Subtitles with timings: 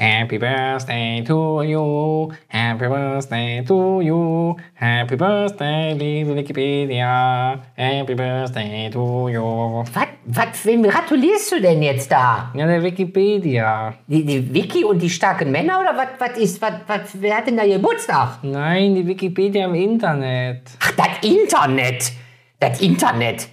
[0.00, 9.28] Happy Birthday to you, Happy Birthday to you, Happy Birthday, liebe Wikipedia, Happy Birthday to
[9.28, 9.84] you.
[9.92, 12.50] Was, was, wem gratulierst du denn jetzt da?
[12.54, 13.92] Ja, der Wikipedia.
[14.06, 17.48] Die, die Vicky und die starken Männer oder was, was ist, was, was, wer hat
[17.48, 18.38] denn da Geburtstag?
[18.42, 20.62] Nein, die Wikipedia im Internet.
[20.80, 22.12] Ach, das Internet.
[22.58, 23.48] Das Internet.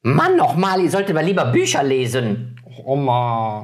[0.00, 2.56] Mann, nochmal, ihr solltet mal lieber Bücher lesen.
[2.84, 3.62] Oma.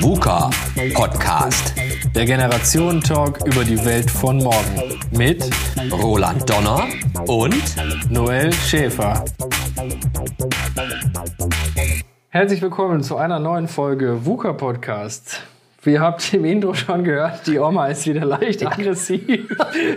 [0.00, 0.50] VUCA
[0.94, 1.74] Podcast.
[2.14, 4.98] Der Generationentalk über die Welt von morgen.
[5.10, 5.48] Mit
[5.92, 6.84] Roland Donner
[7.26, 7.54] und
[8.10, 9.24] Noel Schäfer.
[12.28, 15.42] Herzlich willkommen zu einer neuen Folge VUCA Podcast.
[15.82, 19.48] Wie ihr habt im Intro schon gehört, die Oma ist wieder leicht aggressiv.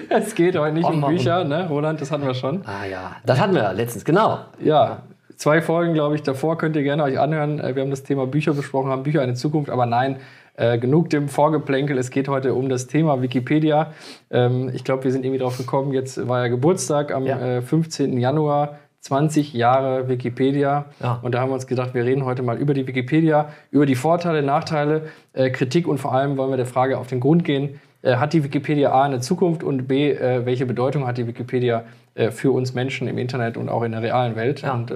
[0.10, 1.68] es geht heute nicht Oma um Bücher, ne?
[1.68, 2.64] Roland, das hatten wir schon.
[2.66, 4.40] Ah ja, das hatten wir letztens, genau.
[4.64, 5.02] Ja,
[5.42, 7.60] zwei Folgen, glaube ich, davor könnt ihr gerne euch anhören.
[7.60, 10.18] Äh, Wir haben das Thema Bücher besprochen, haben Bücher eine Zukunft, aber nein,
[10.56, 11.98] äh, genug dem Vorgeplänkel.
[11.98, 13.92] Es geht heute um das Thema Wikipedia.
[14.30, 15.94] Ähm, ich glaube, wir sind irgendwie drauf gekommen.
[15.94, 17.40] Jetzt war ja Geburtstag am Ja.
[17.40, 18.20] äh, 15.
[18.20, 18.78] Januar.
[19.00, 20.86] 20 Jahre Wikipedia.
[21.02, 21.18] Ja.
[21.24, 23.96] Und da haben wir uns gedacht, wir reden heute mal über die Wikipedia, über die
[23.96, 27.80] Vorteile, Nachteile, äh, Kritik und vor allem wollen wir der Frage auf den Grund gehen.
[28.04, 31.84] Äh, hat die Wikipedia A eine Zukunft und B, äh, welche Bedeutung hat die Wikipedia
[32.30, 34.62] für uns Menschen im Internet und auch in der realen Welt?
[34.62, 34.74] Ja.
[34.74, 34.92] Und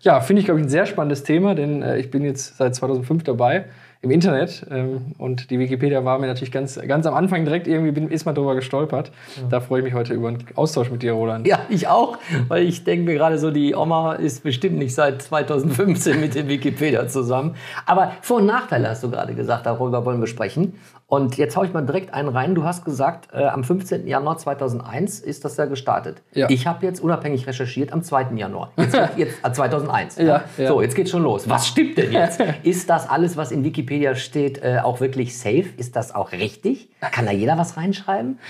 [0.00, 2.74] ja, finde ich, glaube ich, ein sehr spannendes Thema, denn äh, ich bin jetzt seit
[2.74, 3.66] 2005 dabei
[4.02, 7.92] im Internet ähm, und die Wikipedia war mir natürlich ganz, ganz am Anfang direkt irgendwie,
[7.92, 9.10] bin, ist mal drüber gestolpert.
[9.50, 11.46] Da freue ich mich heute über einen Austausch mit dir, Roland.
[11.46, 15.22] Ja, ich auch, weil ich denke mir gerade so, die Oma ist bestimmt nicht seit
[15.22, 17.56] 2015 mit dem Wikipedia zusammen.
[17.84, 20.74] Aber Vor- und Nachteile hast du gerade gesagt, darüber wollen wir sprechen.
[21.08, 22.56] Und jetzt hau ich mal direkt einen rein.
[22.56, 24.08] Du hast gesagt, äh, am 15.
[24.08, 26.22] Januar 2001 ist das ja gestartet.
[26.32, 26.50] Ja.
[26.50, 28.32] Ich habe jetzt unabhängig recherchiert am 2.
[28.34, 28.72] Januar.
[28.76, 30.16] Jetzt, jetzt äh, 2001.
[30.16, 30.68] Ja, ja.
[30.68, 31.48] So, jetzt geht's schon los.
[31.48, 32.40] Was stimmt denn jetzt?
[32.64, 35.66] ist das alles, was in Wikipedia steht, äh, auch wirklich safe?
[35.76, 36.88] Ist das auch richtig?
[37.12, 38.40] Kann da jeder was reinschreiben?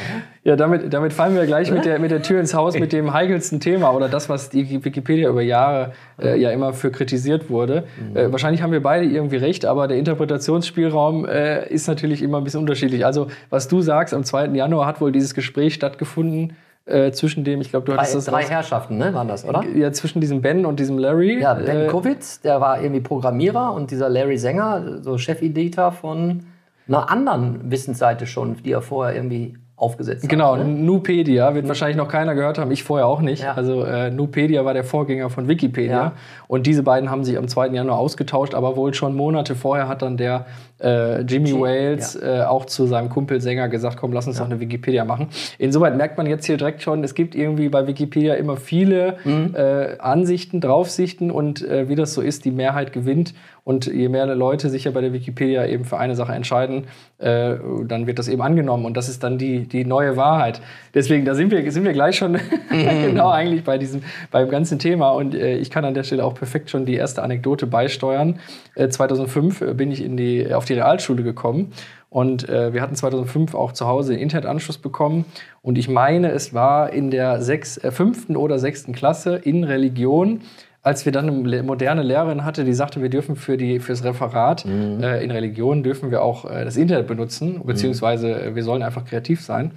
[0.46, 3.12] Ja, damit, damit fallen wir gleich mit der, mit der Tür ins Haus mit dem
[3.12, 5.90] heikelsten Thema oder das, was die Wikipedia über Jahre
[6.22, 7.82] äh, ja immer für kritisiert wurde.
[8.14, 12.44] Äh, wahrscheinlich haben wir beide irgendwie recht, aber der Interpretationsspielraum äh, ist natürlich immer ein
[12.44, 13.04] bisschen unterschiedlich.
[13.04, 14.50] Also, was du sagst, am 2.
[14.50, 16.52] Januar hat wohl dieses Gespräch stattgefunden
[16.84, 19.44] äh, zwischen dem, ich glaube, du Drei, hattest das drei raus- Herrschaften, ne, waren das,
[19.44, 19.64] oder?
[19.74, 21.40] ja, zwischen diesem Ben und diesem Larry.
[21.40, 26.44] Ja, Ben äh, Kowitz, der war irgendwie Programmierer und dieser Larry Sänger, so Chefeditor von
[26.86, 30.66] einer anderen Wissensseite schon, die er vorher irgendwie aufgesetzt Genau, hat.
[30.66, 30.72] Ne?
[30.72, 33.42] Nupedia wird wahrscheinlich noch keiner gehört haben, ich vorher auch nicht.
[33.42, 33.52] Ja.
[33.52, 36.12] Also äh, Nupedia war der Vorgänger von Wikipedia Ja.
[36.48, 37.68] und diese beiden haben sich am 2.
[37.68, 40.46] Januar ausgetauscht, aber wohl schon Monate vorher hat dann der
[40.82, 44.46] äh, Jimmy Jim- Wales äh, auch zu seinem Kumpel Sänger gesagt, komm, lass uns doch
[44.46, 45.28] eine Wikipedia machen.
[45.58, 49.54] Insoweit merkt man jetzt hier direkt schon, es gibt irgendwie bei Wikipedia immer viele Mhm.
[49.54, 53.34] äh, Ansichten, Draufsichten und äh, wie das so ist, die Mehrheit gewinnt
[53.66, 56.84] und je mehr Leute sich ja bei der Wikipedia eben für eine Sache entscheiden,
[57.18, 58.84] äh, dann wird das eben angenommen.
[58.84, 60.60] Und das ist dann die, die neue Wahrheit.
[60.94, 62.38] Deswegen, da sind wir, sind wir gleich schon
[62.70, 65.10] genau eigentlich bei diesem, beim ganzen Thema.
[65.10, 68.38] Und äh, ich kann an der Stelle auch perfekt schon die erste Anekdote beisteuern.
[68.76, 71.72] Äh, 2005 bin ich in die, auf die Realschule gekommen.
[72.08, 75.24] Und äh, wir hatten 2005 auch zu Hause den Internetanschluss bekommen.
[75.60, 80.42] Und ich meine, es war in der sechs, äh, fünften oder sechsten Klasse in Religion
[80.86, 84.64] als wir dann eine moderne Lehrerin hatte, die sagte, wir dürfen für die fürs Referat
[84.64, 89.04] äh, in Religion dürfen wir auch äh, das Internet benutzen, beziehungsweise äh, wir sollen einfach
[89.04, 89.72] kreativ sein.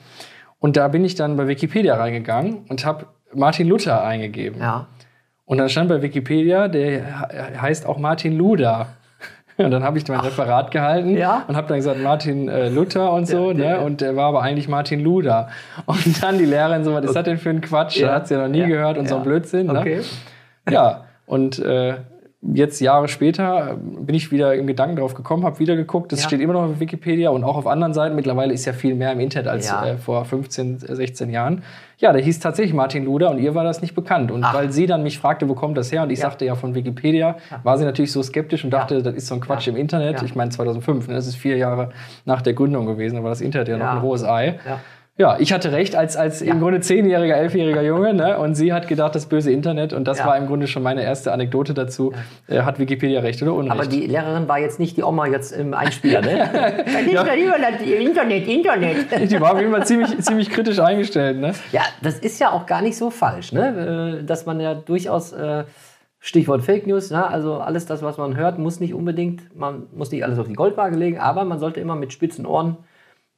[0.60, 4.60] Und da bin ich dann bei Wikipedia reingegangen und habe Martin Luther eingegeben.
[4.62, 4.88] Ja.
[5.46, 8.88] Und dann stand bei Wikipedia, der he- heißt auch Martin Luther.
[9.58, 11.44] Und dann habe ich mein Referat gehalten Ja?
[11.50, 13.84] und habe dann gesagt Martin äh, Luther und so, der- ne?
[13.84, 15.50] Und der war aber eigentlich Martin Luder.
[15.86, 17.98] Und dann die Lehrerin so, was ist das denn für ein Quatsch?
[17.98, 18.14] Ja.
[18.14, 18.68] Hat sie ja noch nie Ja.
[18.68, 19.24] gehört und so ein Ja.
[19.26, 19.68] Blödsinn.
[19.68, 20.02] Ne?
[20.74, 21.96] Ja, und äh,
[22.54, 26.12] jetzt Jahre später äh, bin ich wieder im Gedanken drauf gekommen, habe wieder geguckt.
[26.14, 26.28] Das Ja.
[26.30, 28.16] steht immer noch auf Wikipedia und auch auf anderen Seiten.
[28.16, 29.86] Mittlerweile ist ja viel mehr im Internet als Ja.
[29.86, 31.64] äh, vor 15, äh, 16 Jahren.
[31.98, 34.32] Ja, der hieß tatsächlich Martin Luder und ihr war das nicht bekannt.
[34.32, 34.54] Und Ach.
[34.54, 36.04] weil sie dann mich fragte, wo kommt das her?
[36.04, 36.30] Und ich Ja.
[36.30, 39.42] sagte ja von Wikipedia, war sie natürlich so skeptisch und dachte, das ist so ein
[39.42, 40.22] Quatsch im Internet.
[40.24, 41.16] Ich meine 2005, ne?
[41.16, 41.90] das ist vier Jahre
[42.24, 44.60] nach der Gründung gewesen, da war das Internet ja, noch ein rohes Ei.
[44.66, 44.80] Ja.
[45.20, 48.14] Ja, ich hatte recht als, als im Grunde zehnjähriger, elfjähriger Junge.
[48.14, 48.38] Ne?
[48.40, 49.92] Und sie hat gedacht, das böse Internet.
[49.92, 50.28] Und das Ja.
[50.28, 52.14] war im Grunde schon meine erste Anekdote dazu.
[52.48, 53.72] Äh, hat Wikipedia recht oder Unrecht?
[53.74, 56.50] Aber die Lehrerin war jetzt nicht die Oma jetzt im Einspieler, ne?
[56.86, 59.30] Das ist ja lieber das Internet, Internet.
[59.30, 61.38] die war auf jeden Fall ziemlich, ziemlich kritisch eingestellt.
[61.38, 61.54] Ne?
[61.74, 64.20] Ja, das ist ja auch gar nicht so falsch, ne?
[64.22, 65.66] Äh, Dass man ja durchaus, äh,
[66.22, 67.26] Stichwort Fake News, ne?
[67.28, 70.54] also alles das, was man hört, muss nicht unbedingt, man muss nicht alles auf die
[70.54, 72.78] Goldwaage legen, aber man sollte immer mit spitzen Ohren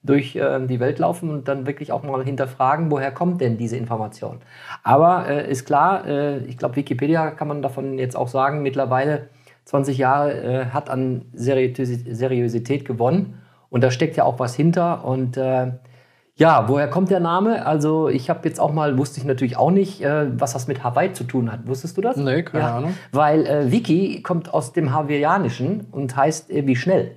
[0.04, 3.78] durch äh, die Welt laufen und dann wirklich auch mal hinterfragen, woher kommt denn diese
[3.78, 4.40] Information.
[4.84, 9.30] Aber äh, ist klar, äh, ich glaube, Wikipedia kann man davon jetzt auch sagen, mittlerweile
[9.66, 13.36] 20 Jahre äh, hat an Seriösi- Seriosität gewonnen.
[13.70, 15.06] Und da steckt ja auch was hinter.
[15.06, 15.72] Und äh,
[16.36, 17.66] ja, woher kommt der Name?
[17.66, 20.84] Also ich habe jetzt auch mal, wusste ich natürlich auch nicht, äh, was das mit
[20.84, 21.68] Hawaii zu tun hat.
[21.68, 22.18] Wusstest du das?
[22.18, 22.96] Nee, keine ja, Ahnung.
[23.12, 27.12] Weil Wiki kommt aus dem Hawaiianischen und heißt äh, wie schnell.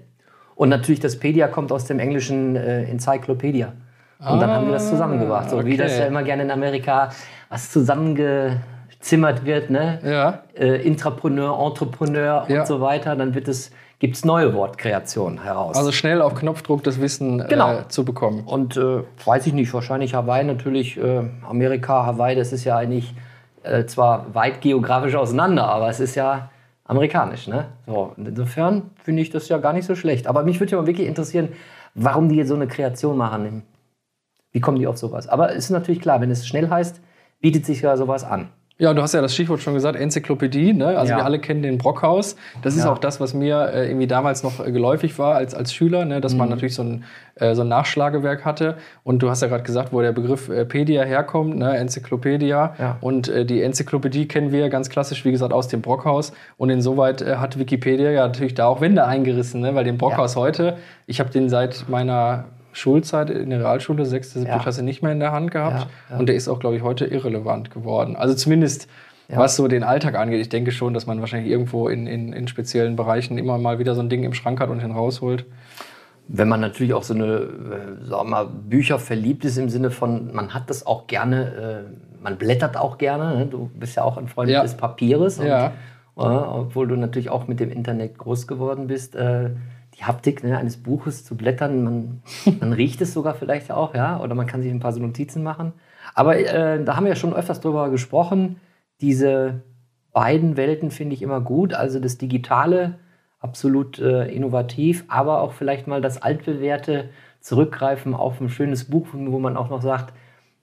[0.57, 3.73] Und natürlich das Pedia kommt aus dem englischen äh, Encyclopedia.
[4.21, 5.51] Und dann haben wir das zusammengebracht.
[5.51, 5.77] So wie okay.
[5.77, 7.11] das ja immer gerne in Amerika
[7.51, 9.99] was zusammengezimmert wird, ne?
[10.05, 10.39] Ja.
[10.59, 12.61] Äh, Intrapreneur, Entrepreneur Ja.
[12.61, 15.77] und so weiter, dann wird es, gibt es neue Wortkreationen heraus.
[15.77, 17.73] Also schnell auf Knopfdruck das Wissen Genau.
[17.81, 18.45] äh, zu bekommen.
[18.47, 23.15] Und äh, weiß ich nicht, wahrscheinlich Hawaii natürlich, äh, Amerika, Hawaii, das ist ja eigentlich
[23.63, 26.51] äh, zwar weit geografisch auseinander, aber es ist ja
[26.85, 27.49] amerikanisch.
[27.49, 27.67] Ne?
[27.87, 30.27] So, insofern finde ich das ja gar nicht so schlecht.
[30.27, 31.49] Aber mich würde ja mal wirklich interessieren,
[31.95, 33.63] warum die jetzt so eine Kreation machen.
[34.53, 35.27] Wie kommen die auf sowas?
[35.27, 37.01] Aber es ist natürlich klar, wenn es schnell heißt,
[37.41, 38.49] bietet sich ja sowas an.
[38.77, 40.73] Ja, du hast ja das Stichwort schon gesagt, Enzyklopädie.
[40.73, 40.99] Ne?
[40.99, 41.19] Also Ja.
[41.19, 42.35] wir alle kennen den Brockhaus.
[42.63, 42.93] Das ist Ja.
[42.93, 46.21] auch das, was mir äh, irgendwie damals noch äh, geläufig war als, als Schüler, ne?
[46.21, 46.39] dass Mhm.
[46.41, 47.05] man natürlich so ein,
[47.37, 48.77] äh, so ein Nachschlagewerk hatte.
[49.05, 51.77] Und du hast ja gerade gesagt, wo der Begriff äh, Pedia herkommt, ne?
[51.77, 52.75] Enzyklopädia.
[52.77, 52.97] Ja.
[53.01, 56.33] Und äh, die Enzyklopädie kennen wir ganz klassisch, wie gesagt, aus dem Brockhaus.
[56.57, 59.77] Und insoweit hat Wikipedia ja natürlich da auch Wände eingerissen, ne?
[59.77, 64.55] weil den Brockhaus heute, ich habe den seit meiner Schulzeit in der Realschule, sechste, siebte
[64.57, 64.59] Ja.
[64.61, 65.87] Klasse nicht mehr in der Hand gehabt.
[66.11, 66.19] Ja.
[66.19, 68.17] Und der ist auch, glaube ich, heute irrelevant geworden.
[68.17, 68.89] Also zumindest
[69.29, 70.41] was so den Alltag angeht.
[70.43, 73.95] Ich denke schon, dass man wahrscheinlich irgendwo in, in, in speziellen Bereichen immer mal wieder
[73.95, 75.47] so ein Ding im Schrank hat und den rausholt.
[76.29, 79.91] Wenn man natürlich auch so eine, äh, sagen wir mal, Bücher verliebt ist im Sinne
[79.91, 83.39] von, man hat das auch gerne, äh, man blättert auch gerne.
[83.39, 83.47] Ne?
[83.47, 84.63] Du bist ja auch ein Freund Ja.
[84.63, 85.39] des Papieres.
[85.39, 85.67] Und, Ja.
[85.69, 85.71] äh,
[86.21, 89.17] obwohl du natürlich auch mit dem Internet groß geworden bist.
[89.99, 92.23] Die Haptik ne, eines Buches zu blättern, man,
[92.61, 95.43] man riecht es sogar vielleicht auch, ja, oder man kann sich ein paar so Notizen
[95.43, 95.73] machen.
[96.15, 98.57] Aber äh, da haben wir ja schon öfters drüber gesprochen.
[99.01, 99.63] Diese
[100.13, 101.75] beiden Welten finde ich immer gut.
[101.75, 102.95] Also das Digitale,
[103.41, 107.11] absolut äh, innovativ, aber auch vielleicht mal das altbewährte
[107.41, 110.15] zurückgreifen auf ein schönes Buch, wo man auch noch sagt,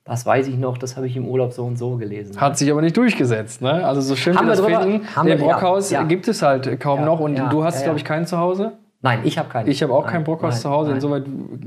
[0.03, 2.41] das weiß ich noch, das habe ich im Urlaub so und so gelesen.
[2.41, 3.61] Hat sich aber nicht durchgesetzt.
[3.61, 3.85] Ne?
[3.85, 6.03] Also so schön Haben wir das drüber- finden, haben der wir- ja, Brockhaus ja.
[6.03, 7.19] gibt es halt kaum Ja, noch.
[7.19, 7.85] Und ja, du hast, ja, ja.
[7.85, 8.71] glaube ich, keinen zu Hause.
[9.03, 9.67] Nein, ich habe keinen.
[9.67, 10.89] Ich habe auch Nein, kein Brockhaus nein, zu Hause.
[10.89, 10.95] nein.
[10.97, 11.23] Insoweit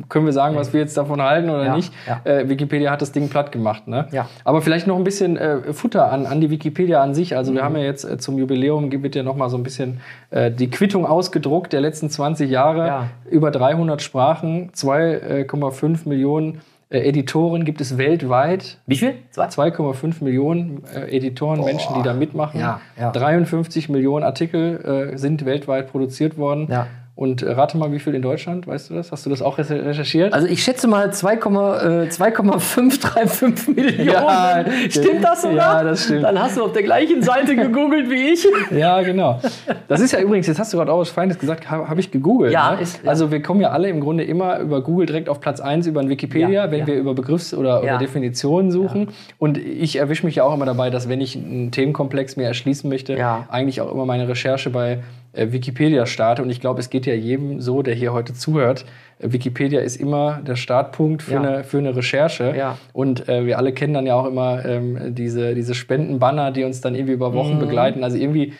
[0.08, 1.92] können wir sagen, was wir jetzt davon halten oder Ja, nicht.
[2.06, 2.20] ja.
[2.22, 3.88] Äh, Wikipedia hat das Ding platt gemacht.
[3.88, 4.06] Ne?
[4.12, 4.28] Ja.
[4.44, 7.36] Aber vielleicht noch ein bisschen äh, Futter an, an die Wikipedia an sich.
[7.36, 7.64] Also wir Mhm.
[7.64, 10.00] haben ja jetzt äh, zum Jubiläum wird ja noch mal so ein bisschen
[10.30, 12.86] äh, die Quittung ausgedruckt der letzten 20 Jahre.
[12.86, 13.06] Ja.
[13.28, 16.60] Über 300 Sprachen, 2,5 Millionen
[16.90, 18.78] äh, Editoren gibt es weltweit.
[18.86, 19.14] Wie viel?
[19.30, 19.46] Zwei?
[19.46, 22.60] 2,5 Millionen äh, Editoren, Menschen, die da mitmachen.
[22.60, 23.10] Ja, ja.
[23.10, 26.68] 53 Millionen Artikel äh, sind weltweit produziert worden.
[26.70, 26.86] Ja.
[27.16, 29.12] Und äh, rate mal, wie viel in Deutschland, weißt du das?
[29.12, 30.32] Hast du das auch recher- recherchiert?
[30.32, 34.08] Also ich schätze mal 2,5 äh, 2,535 Millionen.
[34.08, 35.56] Ja, stimmt das sogar?
[35.78, 36.24] ja, das stimmt.
[36.24, 38.44] Dann hast du auf der gleichen Seite gegoogelt wie ich.
[38.76, 39.40] ja, genau.
[39.86, 42.10] Das ist ja übrigens, jetzt hast du gerade auch was Feines gesagt, habe hab ich
[42.10, 42.52] gegoogelt.
[42.52, 42.80] Ja, ne?
[42.82, 43.08] ist- ja.
[43.10, 46.00] Also wir kommen ja alle im Grunde immer über Google direkt auf Platz 1 über
[46.00, 47.98] ein Wikipedia, Ja, wenn wir über Begriffs- oder, oder.
[47.98, 49.10] Definitionen suchen.
[49.38, 52.90] Und ich erwische mich ja auch immer dabei, dass wenn ich einen Themenkomplex mir erschließen
[52.90, 53.46] möchte, Ja.
[53.50, 54.98] eigentlich auch immer meine Recherche bei
[55.36, 56.42] Wikipedia starte.
[56.42, 58.84] Und ich glaube, es geht ja jedem so, der hier heute zuhört.
[59.18, 61.40] Äh, Wikipedia ist immer der Startpunkt für, Ja.
[61.42, 62.54] eine, für eine Recherche.
[62.56, 62.78] Ja.
[62.92, 66.80] Und äh, wir alle kennen dann ja auch immer ähm, diese, diese Spendenbanner, die uns
[66.80, 67.34] dann irgendwie über Mhm.
[67.34, 68.04] Wochen begleiten.
[68.04, 68.52] Also irgendwie,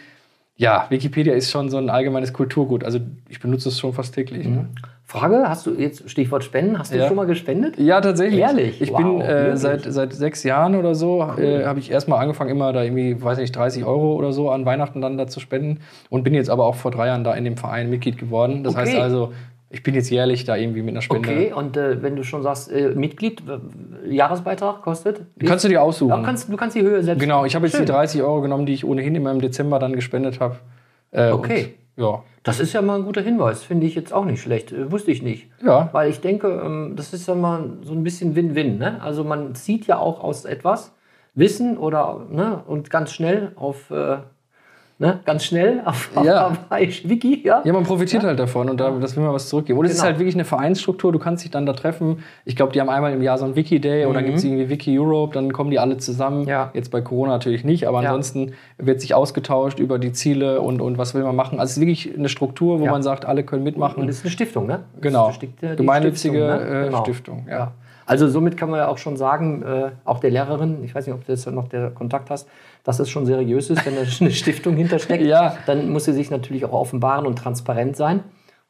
[0.56, 2.84] ja, Wikipedia ist schon so ein allgemeines Kulturgut.
[2.84, 4.46] Also ich benutze es schon fast täglich.
[4.46, 4.68] Ne?
[5.06, 7.06] Frage, hast du jetzt Stichwort Spenden, hast du Ja.
[7.06, 7.78] schon mal gespendet?
[7.78, 8.40] Ja, tatsächlich.
[8.40, 8.80] Ehrlich?
[8.80, 12.50] Ich Wow, bin äh, seit, seit sechs Jahren oder so, äh, habe ich erstmal angefangen,
[12.50, 15.80] immer da irgendwie, weiß nicht, 30 Euro oder so an Weihnachten dann da zu spenden.
[16.08, 18.64] Und bin jetzt aber auch vor drei Jahren da in dem Verein Mitglied geworden.
[18.64, 18.82] Das Okay.
[18.86, 19.32] heißt also,
[19.68, 21.28] ich bin jetzt jährlich da irgendwie mit einer Spende.
[21.28, 25.20] Okay, und äh, wenn du schon sagst, äh, Mitglied, äh, Jahresbeitrag kostet?
[25.44, 26.10] Kannst du dir aussuchen.
[26.16, 27.20] Ja, kannst, du kannst die Höhe selbst.
[27.20, 27.84] Genau, ich habe jetzt Schön.
[27.84, 30.56] die 30 Euro genommen, die ich ohnehin immer im Dezember dann gespendet habe.
[31.10, 31.74] Äh, Okay.
[31.96, 32.22] Ja.
[32.42, 34.72] Das ist ja mal ein guter Hinweis, finde ich jetzt auch nicht schlecht.
[34.72, 35.48] Äh, wusste ich nicht.
[35.62, 35.88] Ja.
[35.92, 38.78] Weil ich denke, ähm, das ist ja mal so ein bisschen Win-Win.
[38.78, 39.00] Ne?
[39.02, 40.92] Also man zieht ja auch aus etwas
[41.34, 44.18] Wissen oder ne, und ganz schnell auf äh,
[44.98, 46.52] ne, ganz schnell auf, auf Ja.
[46.70, 47.62] Hawaii Wiki, ja?
[47.64, 49.78] Ja, man profitiert halt davon und da, das will man was zurückgeben.
[49.78, 50.06] Und es ist Genau.
[50.10, 52.18] halt wirklich eine Vereinsstruktur, du kannst dich dann da treffen.
[52.44, 54.98] Ich glaube, die haben einmal im Jahr so ein Wiki-Day oder gibt es irgendwie Wiki
[54.98, 56.42] Europe, dann kommen die alle zusammen.
[56.42, 56.48] Mhm.
[56.48, 56.70] Ja.
[56.74, 58.10] Jetzt bei Corona natürlich nicht, aber Ja.
[58.10, 61.58] ansonsten wird sich ausgetauscht über die Ziele und, und was will man machen.
[61.58, 62.90] Also es ist wirklich eine Struktur, wo Ja.
[62.90, 64.00] man sagt, alle können mitmachen.
[64.00, 64.80] Und das ist eine Stiftung, ne?
[65.00, 65.28] Genau.
[65.30, 65.40] ist
[65.76, 66.80] Gemeinnützige Stiftung, ne?
[66.82, 67.02] äh, Genau.
[67.02, 67.46] Stiftung.
[67.50, 67.72] Ja.
[68.06, 71.14] Also somit kann man ja auch schon sagen, äh, auch der Lehrerin, ich weiß nicht,
[71.14, 72.48] ob du jetzt noch der Kontakt hast,
[72.82, 75.24] dass es schon seriös ist, wenn da eine Stiftung hintersteckt.
[75.24, 75.56] Ja.
[75.66, 78.20] Dann muss sie sich natürlich auch offenbaren und transparent sein.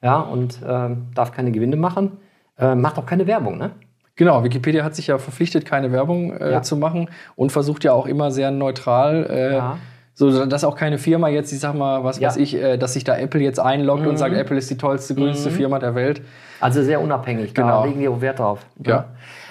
[0.02, 2.18] Ja, und ähm, darf keine Gewinne machen.
[2.58, 3.70] Äh, macht auch keine Werbung, ne?
[4.16, 6.62] Genau, Wikipedia hat sich ja verpflichtet, keine Werbung äh, Ja.
[6.62, 9.78] zu machen und versucht ja auch immer sehr neutral äh, Ja.
[10.16, 12.28] So, dass auch keine Firma jetzt, ich sag mal, was Ja.
[12.28, 15.14] weiß ich, äh, dass sich da Apple jetzt einloggt und sagt, Apple ist die tollste,
[15.16, 16.23] größte Firma der Welt.
[16.61, 17.83] Also sehr unabhängig, Genau.
[17.83, 18.61] da legen die auch Wert drauf.
[18.87, 19.06] Ja.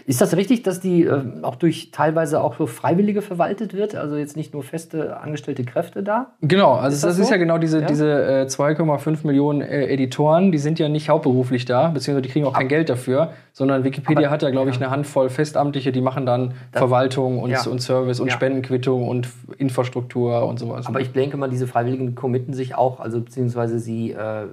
[0.05, 3.95] Ist das richtig, dass die äh, auch durch teilweise auch so Freiwillige verwaltet wird?
[3.95, 6.33] Also jetzt nicht nur feste angestellte Kräfte da?
[6.41, 7.33] Genau, also Ist das, das ist so?
[7.33, 7.87] ja genau diese, Ja?
[7.87, 12.45] diese äh, 2,5 Millionen äh, Editoren, die sind ja nicht hauptberuflich da, beziehungsweise die kriegen
[12.45, 14.81] auch kein Geld dafür, sondern Wikipedia Aber- hat ja, glaube ich, ja.
[14.81, 17.65] eine Handvoll Festamtliche, die machen dann Verwaltung und, Ja.
[17.65, 18.31] und Service und.
[18.31, 20.85] Spendenquittung und Infrastruktur und sowas.
[20.87, 24.47] Aber ich denke mal, diese Freiwilligen committen sich auch, also beziehungsweise sie äh,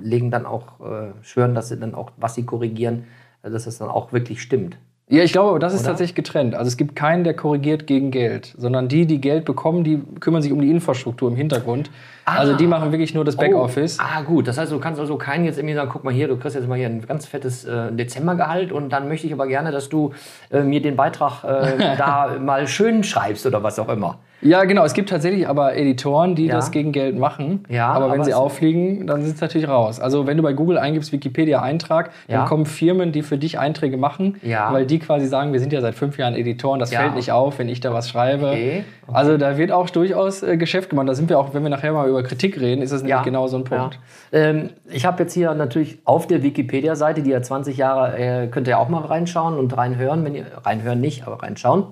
[0.00, 3.04] legen dann auch, äh, schwören, dass sie dann auch, was sie korrigieren,
[3.50, 4.76] dass es dann auch wirklich stimmt.
[5.06, 5.90] Ja, ich glaube, das ist Oder?
[5.90, 6.54] tatsächlich getrennt.
[6.54, 10.40] Also es gibt keinen, der korrigiert gegen Geld, sondern die, die Geld bekommen, die kümmern
[10.40, 11.90] sich um die Infrastruktur im Hintergrund.
[12.24, 13.98] Also die machen wirklich nur das Backoffice.
[14.00, 14.48] Oh, ah, gut.
[14.48, 16.66] Das heißt, du kannst also keinen jetzt irgendwie sagen, guck mal hier, du kriegst jetzt
[16.66, 20.14] mal hier ein ganz fettes äh, Dezembergehalt und dann möchte ich aber gerne, dass du
[20.50, 24.20] äh, mir den Beitrag äh, da mal schön schreibst oder was auch immer.
[24.44, 24.84] Ja, genau.
[24.84, 26.54] Es gibt tatsächlich aber Editoren, die Ja.
[26.54, 27.64] das gegen Geld machen.
[27.68, 29.98] Ja, aber wenn aber sie auffliegen, dann sind sie natürlich raus.
[30.00, 32.44] Also wenn du bei Google eingibst Wikipedia-Eintrag, dann Ja.
[32.44, 34.72] kommen Firmen, die für dich Einträge machen, Ja.
[34.72, 37.58] weil die quasi sagen, wir sind ja seit fünf Jahren Editoren, das fällt nicht auf,
[37.58, 38.48] wenn ich da was schreibe.
[38.50, 41.08] Okay, Also da wird auch durchaus äh, Geschäft gemacht.
[41.08, 43.46] Da sind wir auch, wenn wir nachher mal über Kritik reden, ist das nämlich genau
[43.48, 43.98] so ein Punkt.
[44.32, 44.38] Ja.
[44.38, 48.68] Ähm, ich habe jetzt hier natürlich auf der Wikipedia-Seite, die ja 20 Jahre, äh, könnt
[48.68, 51.84] ihr auch mal reinschauen und reinhören, wenn ihr reinhören nicht, aber reinschauen.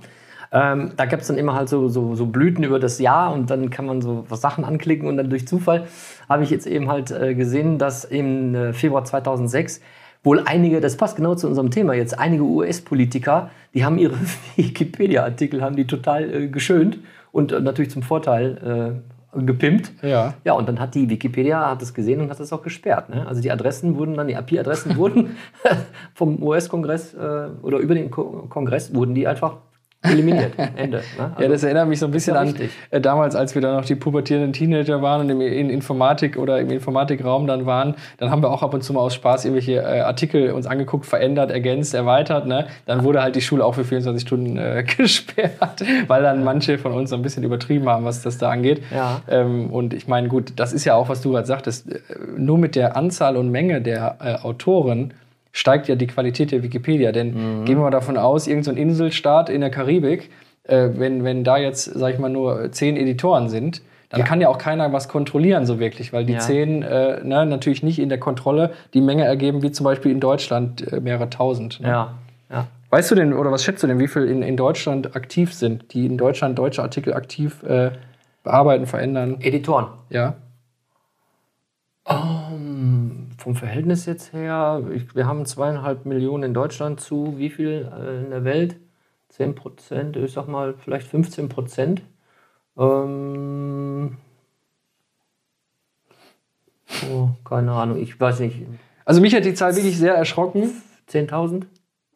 [0.52, 3.50] Ähm, da gibt es dann immer halt so, so, so Blüten über das Jahr und
[3.50, 5.86] dann kann man so was Sachen anklicken und dann durch Zufall
[6.28, 9.80] habe ich jetzt eben halt äh, gesehen, dass im äh, Februar 2006
[10.22, 14.14] wohl einige, das passt genau zu unserem Thema jetzt, einige US-Politiker, die haben ihre
[14.56, 16.98] Wikipedia-Artikel, haben die total äh, geschönt
[17.32, 19.02] und äh, natürlich zum Vorteil
[19.34, 19.92] äh, gepimpt.
[20.02, 20.34] Ja.
[20.44, 23.08] Ja, und dann hat die Wikipedia hat es gesehen und hat es auch gesperrt.
[23.08, 23.26] Ne?
[23.26, 25.36] Also die Adressen wurden dann, die IP-Adressen wurden
[26.14, 29.56] vom US-Kongress äh, oder über den Ko Kongress wurden die einfach
[30.02, 30.52] eliminiert.
[30.76, 30.98] Ende.
[30.98, 31.02] Ne?
[31.18, 32.54] Ja, Also- das erinnert mich so ein bisschen ja an
[32.90, 36.60] äh, damals, als wir dann noch die pubertierenden Teenager waren und im, in Informatik oder
[36.60, 37.94] im Informatikraum dann waren.
[38.18, 41.06] Dann haben wir auch ab und zu mal aus Spaß irgendwelche äh, Artikel uns angeguckt,
[41.06, 42.46] verändert, ergänzt, erweitert.
[42.46, 42.66] Ne?
[42.86, 46.92] Dann wurde halt die Schule auch für 24 Stunden äh, gesperrt, weil dann manche von
[46.92, 48.82] uns so ein bisschen übertrieben haben, was das da angeht.
[48.94, 49.20] Ja.
[49.28, 51.98] Ähm, und ich meine, gut, das ist ja auch, was du gerade sagtest, äh,
[52.36, 55.14] nur mit der Anzahl und Menge der äh, Autoren
[55.52, 57.12] steigt ja die Qualität der Wikipedia.
[57.12, 57.28] Denn
[57.60, 57.64] Mhm.
[57.64, 60.30] gehen wir mal davon aus, irgendein so Inselstaat in der Karibik,
[60.64, 64.48] äh, wenn, wenn da jetzt, sag ich mal, nur zehn Editoren sind, dann kann ja
[64.50, 66.38] auch keiner was kontrollieren so wirklich, weil die Ja.
[66.40, 70.20] zehn äh, ne, natürlich nicht in der Kontrolle die Menge ergeben, wie zum Beispiel in
[70.20, 71.80] Deutschland äh, mehrere tausend.
[71.80, 71.88] Ne?
[71.88, 72.14] ja,
[72.50, 72.66] ja.
[72.90, 75.94] Weißt du denn, oder was schätzt du denn, wie viel in, in Deutschland aktiv sind,
[75.94, 77.92] die in Deutschland deutsche Artikel aktiv äh,
[78.44, 79.38] bearbeiten, verändern?
[79.40, 79.86] Editoren.
[80.10, 80.34] Ja.
[83.42, 88.22] Vom Verhältnis jetzt her, ich, wir haben zweieinhalb Millionen in Deutschland zu wie viel äh,
[88.22, 88.76] in der Welt?
[89.30, 92.02] 10 Prozent, ich sag mal vielleicht 15 Prozent.
[92.78, 94.16] Ähm,
[97.10, 98.62] oh, keine Ahnung, ich weiß nicht,
[99.04, 100.70] Also mich hat die Zahl wirklich sehr erschrocken.
[101.10, 101.64] 10.000?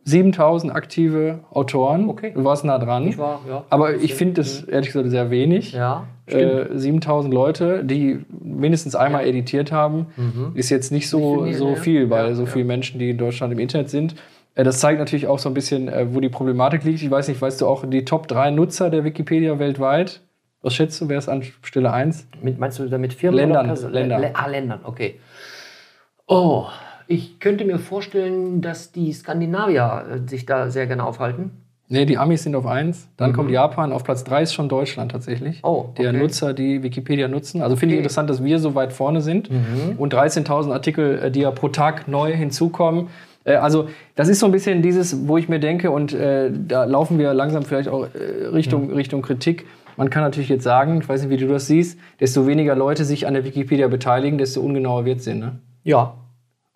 [0.07, 2.09] 7000 aktive Autoren.
[2.09, 2.31] Okay.
[2.35, 3.09] Du warst nah dran.
[3.09, 3.65] Ich war, ja.
[3.71, 5.73] Aber ich finde das ehrlich gesagt sehr wenig.
[5.73, 6.71] Ja, stimmt.
[6.71, 10.07] Äh, 7000 Leute, die mindestens einmal editiert haben,
[10.55, 11.75] ist jetzt nicht so, so ja.
[11.75, 12.49] viel bei Ja, so ja.
[12.49, 14.15] vielen Menschen, die in Deutschland im Internet sind.
[14.55, 17.03] Äh, das zeigt natürlich auch so ein bisschen, äh, wo die Problematik liegt.
[17.03, 20.21] Ich weiß nicht, weißt du auch die Top 3 Nutzer der Wikipedia weltweit?
[20.63, 22.29] Was schätzt du, wer ist an Stelle 1?
[22.43, 24.19] Mit, meinst du damit Firmen Ländern, oder Person- Länder.
[24.21, 25.17] Lä- Ah, Ländern, okay.
[26.29, 26.67] Oh,
[27.09, 31.51] ich könnte mir vorstellen, dass die Skandinavier äh, sich da sehr gerne aufhalten.
[31.89, 33.09] Nee, die Amis sind auf 1.
[33.17, 33.93] Dann kommt Japan.
[33.93, 35.59] Auf Platz 3 ist schon Deutschland tatsächlich.
[35.63, 35.69] Mhm.
[35.69, 36.19] Oh, Der okay.
[36.19, 37.63] Nutzer, die Wikipedia nutzen.
[37.63, 38.01] Also finde ich Okay.
[38.01, 38.05] Mhm.
[38.07, 39.49] interessant, dass wir so weit vorne sind.
[39.97, 43.07] Und 13.000 Artikel, äh, die ja pro Tag neu hinzukommen.
[43.45, 46.83] Äh, Also das ist so ein bisschen dieses, wo ich mir denke, und äh, da
[46.85, 49.65] laufen wir langsam vielleicht auch äh, Richtung, Richtung Kritik.
[49.97, 53.05] Man kann natürlich jetzt sagen, ich weiß nicht, wie du das siehst, desto weniger Leute
[53.05, 55.35] sich an der Wikipedia beteiligen, desto ungenauer wird sie.
[55.35, 55.61] Ne?
[55.85, 56.15] Ja,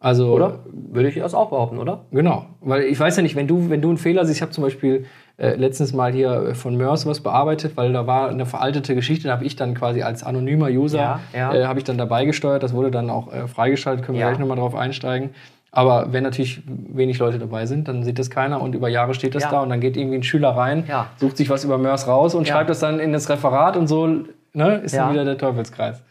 [0.03, 0.61] Also, oder?
[0.65, 2.07] Würde ich das auch behaupten, oder?
[2.11, 4.51] Genau, weil ich weiß ja nicht, wenn du, wenn du einen Fehler siehst, ich habe
[4.51, 5.05] zum Beispiel
[5.37, 9.29] äh, letztens mal hier äh, von Mörs was bearbeitet, weil da war eine veraltete Geschichte,
[9.29, 11.55] da habe ich dann quasi als anonymer User, Ja, ja.
[11.55, 14.29] Äh, habe ich dann dabei gesteuert, das wurde dann auch äh, freigeschaltet, können wir Ja.
[14.31, 15.31] gleich nochmal drauf einsteigen.
[15.71, 19.35] Aber wenn natürlich wenig Leute dabei sind, dann sieht das keiner und über Jahre steht
[19.35, 19.51] das Ja.
[19.51, 20.85] da und dann geht irgendwie ein Schüler rein,
[21.19, 24.07] sucht sich was über Mörs raus und schreibt das dann in das Referat und so
[24.55, 26.03] ne, ist dann wieder der Teufelskreis.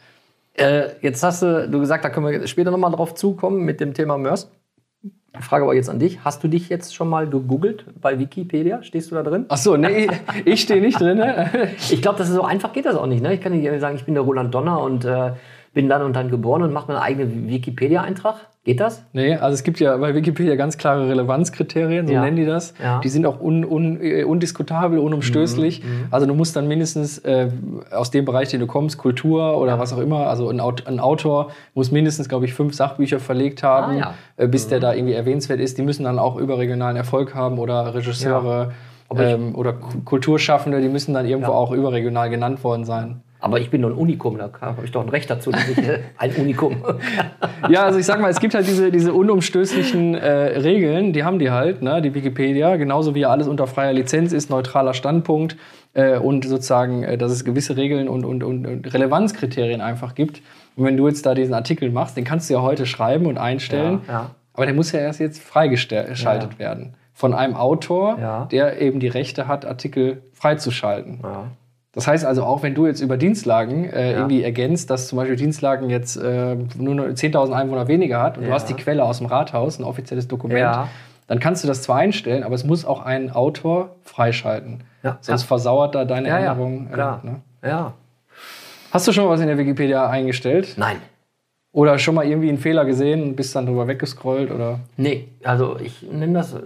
[0.54, 3.94] Äh, jetzt hast du, du gesagt, da können wir später nochmal drauf zukommen mit dem
[3.94, 4.52] Thema MERS.
[5.38, 8.82] Ich frage aber jetzt an dich, hast du dich jetzt schon mal gegoogelt bei Wikipedia?
[8.82, 9.46] Stehst du da drin?
[9.50, 10.10] Ach so, nee,
[10.44, 11.18] ich stehe nicht drin.
[11.18, 11.70] Ne?
[11.92, 13.22] Ich glaube, das ist so einfach geht das auch nicht.
[13.22, 13.36] Ne?
[13.36, 15.34] Ich kann nicht sagen, ich bin der Roland Donner und äh,
[15.80, 18.36] bin dann und dann geboren und mache meinen eigenen Wikipedia-Eintrag.
[18.66, 19.02] Geht das?
[19.14, 22.22] Nee, also es gibt ja bei Wikipedia ganz klare Relevanzkriterien, so Ja.
[22.22, 22.74] nennen die das.
[22.84, 23.00] Ja.
[23.00, 25.82] Die sind auch un, un, äh, undiskutabel, unumstößlich.
[25.82, 27.48] Mhm, Also du musst dann mindestens äh,
[27.92, 31.52] aus dem Bereich, den du kommst, Kultur oder was auch immer, also ein, ein Autor
[31.74, 34.14] muss mindestens, glaube ich, fünf Sachbücher verlegt haben, Ah, ja.
[34.36, 35.78] äh, bis der da irgendwie erwähnenswert ist.
[35.78, 38.74] Die müssen dann auch überregionalen Erfolg haben oder Regisseure
[39.18, 41.58] ähm, oder Ku- Kulturschaffende, die müssen dann irgendwo Ja.
[41.58, 43.22] auch überregional genannt worden sein.
[43.42, 45.78] Aber ich bin doch ein Unikum, da habe ich doch ein Recht dazu, dass ich
[45.78, 46.76] äh, ein Unikum.
[47.70, 51.40] Ja, also ich sag mal, es gibt halt diese, diese unumstößlichen äh, Regeln, die haben
[51.40, 55.56] die halt, ne, die Wikipedia, genauso wie ja alles unter freier Lizenz ist, neutraler Standpunkt
[55.94, 60.42] äh, und sozusagen, äh, dass es gewisse Regeln und, und, und, und Relevanzkriterien einfach gibt.
[60.76, 63.38] Und wenn du jetzt da diesen Artikel machst, den kannst du ja heute schreiben und
[63.38, 64.30] einstellen, Ja, ja.
[64.54, 66.60] aber der muss ja erst jetzt freigeschaltet Ja.
[66.60, 66.94] werden.
[67.20, 68.46] Von einem Autor, Ja.
[68.46, 71.20] der eben die Rechte hat, Artikel freizuschalten.
[71.22, 71.44] Ja.
[71.92, 74.18] Das heißt also auch, wenn du jetzt über Dienstlagen äh, Ja.
[74.20, 78.46] irgendwie ergänzt, dass zum Beispiel Dienstlagen jetzt äh, nur noch 10.000 Einwohner weniger hat und
[78.46, 80.88] du hast die Quelle aus dem Rathaus, ein offizielles Dokument,
[81.28, 84.86] dann kannst du das zwar einstellen, aber es muss auch ein Autor freischalten.
[85.20, 86.90] Sonst versauert da deine Ja, ja, Änderung.
[86.90, 87.20] klar.
[87.24, 87.36] Äh, ne?
[87.64, 87.94] ja.
[88.92, 90.76] Hast du schon mal was in der Wikipedia eingestellt?
[90.78, 90.98] Nein.
[91.80, 94.52] Oder schon mal irgendwie einen Fehler gesehen und bist dann drüber weggescrollt?
[94.52, 94.82] Oder?
[94.98, 96.60] Nee, also ich nenne das äh,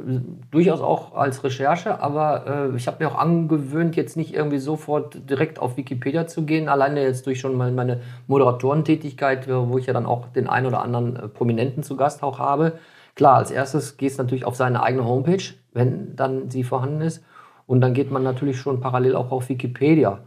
[0.50, 5.29] durchaus auch als Recherche, aber äh, ich habe mir auch angewöhnt, jetzt nicht irgendwie sofort
[5.29, 6.67] direkt auf Wikipedia zu gehen.
[6.67, 10.65] Alleine jetzt durch schon mal meine Moderatorentätigkeit, äh, wo ich ja dann auch den einen
[10.65, 12.79] oder anderen äh, Prominenten zu Gast auch habe.
[13.13, 15.43] Klar, als erstes gehst du natürlich auf seine eigene Homepage,
[15.74, 17.24] wenn dann sie vorhanden ist.
[17.67, 20.22] Und dann geht man natürlich schon parallel auch auf Wikipedia.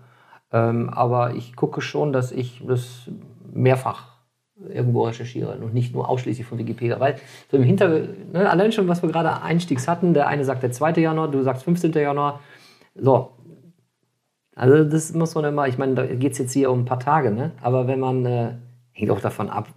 [0.52, 3.10] Ähm, aber ich gucke schon, dass ich das
[3.52, 4.15] mehrfach
[4.68, 6.98] irgendwo recherchiere und nicht nur ausschließlich von Wikipedia.
[6.98, 7.16] Weil
[7.50, 10.72] so im Hintergrund, ne, allein schon, was wir gerade einstiegs hatten, der eine sagt der
[10.72, 10.92] 2.
[11.00, 11.92] Januar, du sagst 15.
[11.92, 12.40] Januar.
[12.94, 13.32] So.
[14.54, 17.00] Also das muss man immer, ich meine, da geht es jetzt hier um ein paar
[17.00, 17.52] Tage, ne?
[17.60, 18.54] aber wenn man, äh,
[18.92, 19.68] hängt auch davon ab,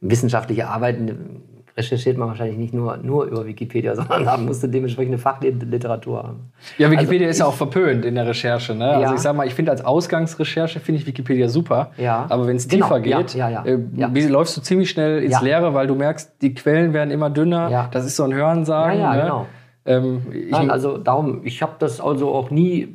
[0.00, 1.42] wissenschaftliche Arbeiten
[1.80, 6.22] recherchiert man wahrscheinlich nicht nur, nur über Wikipedia, sondern da musst du dementsprechend eine Fachliteratur
[6.22, 6.52] haben.
[6.78, 8.74] Ja, Wikipedia Also ist ja auch verpönt in der Recherche.
[8.74, 8.86] Ne?
[8.88, 9.14] Also Ja.
[9.14, 11.90] ich sag mal, ich finde als Ausgangsrecherche finde ich Wikipedia super.
[11.96, 12.26] Ja.
[12.28, 15.40] Aber wenn es Genau, tiefer geht, ja, äh, läufst du ziemlich schnell ins.
[15.40, 17.70] Leere, weil du merkst, die Quellen werden immer dünner.
[17.70, 17.88] Ja.
[17.90, 19.00] Das ist so ein Hörensagen.
[19.00, 19.22] Ja, ja, ne?
[19.22, 19.46] genau.
[19.86, 22.94] Ähm, ich, Nein, also darum, ich habe das also auch nie,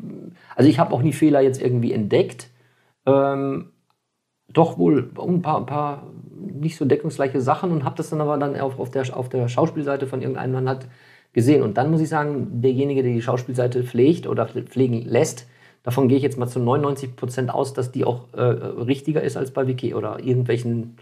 [0.56, 2.50] also ich habe auch nie Fehler jetzt irgendwie entdeckt.
[3.08, 3.72] Ähm,
[4.52, 6.04] doch wohl ein paar, ein paar
[6.36, 9.48] nicht so deckungsgleiche Sachen und habe das dann aber dann auf, auf, der, auf der
[9.48, 10.86] Schauspielseite von irgendeinem Mann hat
[11.34, 11.64] gesehen.
[11.64, 15.48] Und dann muss ich sagen, derjenige, der die Schauspielseite pflegt oder pflegen lässt,
[15.84, 19.38] davon gehe ich jetzt mal zu 99 Prozent aus, dass die auch äh, richtiger ist
[19.38, 20.98] als bei Wiki oder irgendwelchen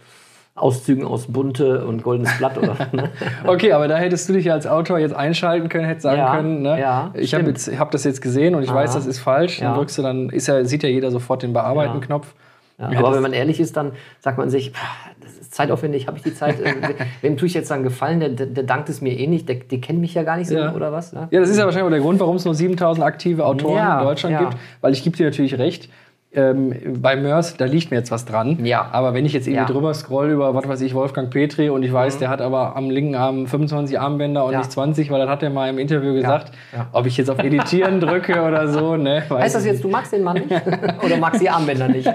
[0.56, 2.76] Auszügen aus Bunte und Goldenes Blatt oder.
[2.92, 3.10] Ne?
[3.48, 6.62] okay, aber da hättest du dich als Autor jetzt einschalten können, hättest sagen Ja, können,
[6.62, 6.80] ne?
[6.80, 8.98] ja, ich habe hab das jetzt gesehen und ich weiß, Aha.
[9.00, 9.60] das ist falsch.
[9.60, 9.76] Dann Ja.
[9.78, 12.36] drückst du dann, ist ja, sieht ja jeder sofort den Bearbeiten-Knopf.
[12.78, 15.13] Ja, Ja, aber wenn man ehrlich ist, dann sagt man sich, "Pah, das ist
[15.54, 16.74] zeitaufwendig, habe ich die Zeit, äh,
[17.22, 19.80] wem tue ich jetzt dann gefallen, der, der, dankt es mir eh nicht, der, die
[19.80, 20.74] kennen mich ja gar nicht so Ja.
[20.74, 21.14] oder was?
[21.14, 21.28] Ne?
[21.32, 24.00] Ja, das ist ja wahrscheinlich auch der Grund, warum es nur 7000 aktive Autoren Ja,
[24.00, 24.58] in Deutschland gibt.
[24.82, 25.90] Weil ich gebe dir natürlich recht,
[26.36, 28.66] ähm, bei Mörs, da liegt mir jetzt was dran.
[28.66, 28.90] Ja.
[28.92, 29.70] Aber wenn ich jetzt irgendwie Ja.
[29.70, 29.74] Mhm.
[29.74, 32.90] drüber scroll über, was weiß ich, Wolfgang Petri und ich weiß, der hat aber am
[32.90, 34.58] linken Arm 25 Armbänder und Ja.
[34.60, 36.52] nicht 20, weil das hat er mal im Interview gesagt.
[36.76, 36.88] Ja.
[36.92, 39.24] Ob ich jetzt auf Editieren drücke oder so, ne?
[39.30, 40.50] weiß Heißt das jetzt, du magst den Mann nicht?
[41.06, 42.12] oder magst die Armbänder nicht?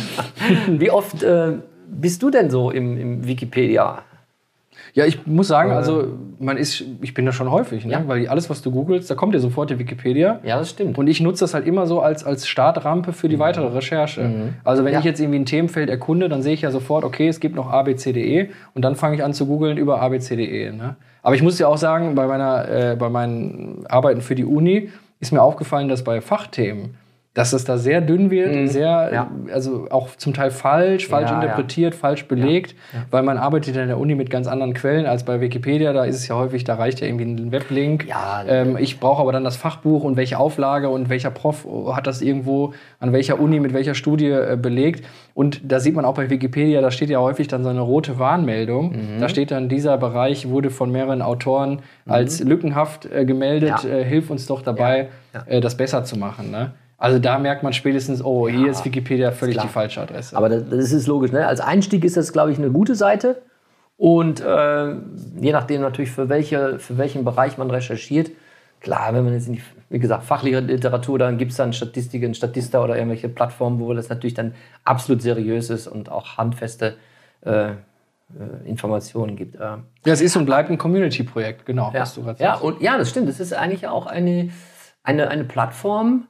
[0.68, 1.52] Wie oft äh,
[2.00, 4.02] bist du denn so im, im Wikipedia?
[4.92, 7.92] Ja, ich muss sagen, also man ist, ich bin da schon häufig, ne?
[7.92, 8.02] Ja.
[8.08, 10.40] weil alles, was du googelst, da kommt dir sofort die Wikipedia.
[10.42, 10.96] Ja, das stimmt.
[10.96, 14.52] Und ich nutze das halt immer so als, als Startrampe für die weitere Recherche.
[14.64, 14.94] Also wenn Mhm.
[14.94, 14.98] Ja.
[15.00, 17.70] ich jetzt irgendwie ein Themenfeld erkunde, dann sehe ich ja sofort, okay, es gibt noch
[17.70, 20.72] abcde und dann fange ich an zu googeln über abcde.
[20.72, 20.96] Ne?
[21.22, 24.90] Aber ich muss ja auch sagen, bei, meiner, äh, bei meinen Arbeiten für die Uni
[25.20, 26.94] ist mir aufgefallen, dass bei Fachthemen,
[27.36, 29.14] dass es da sehr dünn wird, und sehr, Mhm.
[29.14, 29.54] Ja.
[29.54, 31.42] also auch zum Teil falsch, falsch Ja, ja.
[31.42, 32.74] interpretiert, falsch belegt,
[33.10, 35.92] weil man arbeitet in der Uni mit ganz anderen Quellen als bei Wikipedia.
[35.92, 38.06] Da ist es ja häufig, da reicht ja irgendwie ein Weblink.
[38.08, 38.42] Ja.
[38.48, 42.22] ähm, ich brauche aber dann das Fachbuch und welche Auflage und welcher Prof hat das
[42.22, 45.04] irgendwo an welcher Uni mit welcher Studie äh, belegt.
[45.34, 48.18] Und da sieht man auch bei Wikipedia, da steht ja häufig dann so eine rote
[48.18, 48.92] Warnmeldung.
[48.92, 49.20] Mhm.
[49.20, 53.84] Da steht dann, dieser Bereich wurde von mehreren Autoren als lückenhaft äh, gemeldet.
[53.84, 53.90] Ja.
[53.90, 55.40] Äh, hilf uns doch dabei, Ja.
[55.46, 55.56] Ja.
[55.56, 56.50] Äh, das besser zu machen.
[56.50, 56.70] Ne?
[56.98, 59.66] Also da merkt man spätestens, oh, hier ist Wikipedia völlig klar.
[59.66, 60.36] die falsche Adresse.
[60.36, 61.30] Aber das, das ist logisch.
[61.30, 61.46] Ne?
[61.46, 63.42] Als Einstieg ist das, glaube ich, eine gute Seite.
[63.98, 64.94] Und äh,
[65.40, 68.30] je nachdem natürlich, für, welche, für welchen Bereich man recherchiert.
[68.80, 72.34] Klar, wenn man jetzt in die, wie gesagt, fachliche Literatur, dann gibt es dann Statistiken,
[72.34, 74.54] Statista oder irgendwelche Plattformen, wo das natürlich dann
[74.84, 76.96] absolut seriös ist und auch handfeste
[77.42, 77.74] äh, äh,
[78.68, 79.56] Informationen gibt.
[79.56, 82.00] Äh, ja, es ist und bleibt ein Community-Projekt, genau, ja.
[82.00, 83.28] was du gerade ja, und ja, das stimmt.
[83.28, 84.50] Das ist eigentlich auch eine,
[85.04, 86.26] eine, eine Plattform,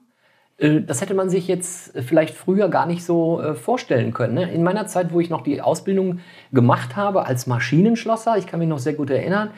[0.59, 4.35] Das hätte man sich jetzt äh, vielleicht früher gar nicht so äh, vorstellen können.
[4.35, 4.51] Ne?
[4.53, 8.69] In meiner Zeit, wo ich noch die Ausbildung gemacht habe als Maschinenschlosser, ich kann mich
[8.69, 9.51] noch sehr gut erinnern,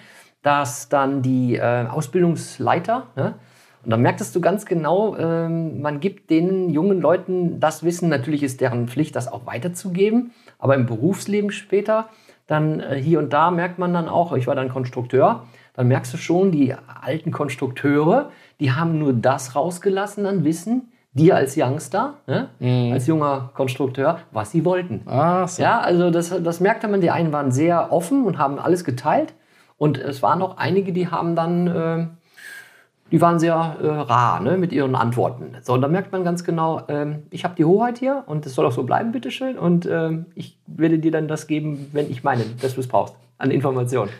[0.43, 3.35] dass dann die äh, Ausbildungsleiter, ne?
[3.85, 8.43] und da merktest du ganz genau, ähm, man gibt den jungen Leuten das Wissen, natürlich
[8.43, 12.09] ist deren Pflicht, das auch weiterzugeben, aber im Berufsleben später,
[12.49, 16.13] dann äh, hier und da merkt man dann auch, ich war dann Konstrukteur, dann merkst
[16.13, 22.15] du schon, die alten Konstrukteure, die haben nur das rausgelassen an Wissen, dir als Youngster,
[22.27, 22.49] ne?
[22.93, 25.03] als junger Konstrukteur, was sie wollten.
[25.07, 25.63] Ah, so.
[25.63, 29.35] Ja, also das, das merkte man, die einen waren sehr offen und haben alles geteilt.
[29.77, 32.07] Und es waren auch einige, die haben dann, äh,
[33.11, 35.57] die waren sehr äh, rar ne, mit ihren Antworten.
[35.63, 38.55] So, und da merkt man ganz genau, ähm, ich habe die Hoheit hier und es
[38.55, 39.57] soll auch so bleiben, bitteschön.
[39.57, 43.15] Und ähm, ich werde dir dann das geben, wenn ich meine, dass du es brauchst,
[43.39, 44.11] an Informationen.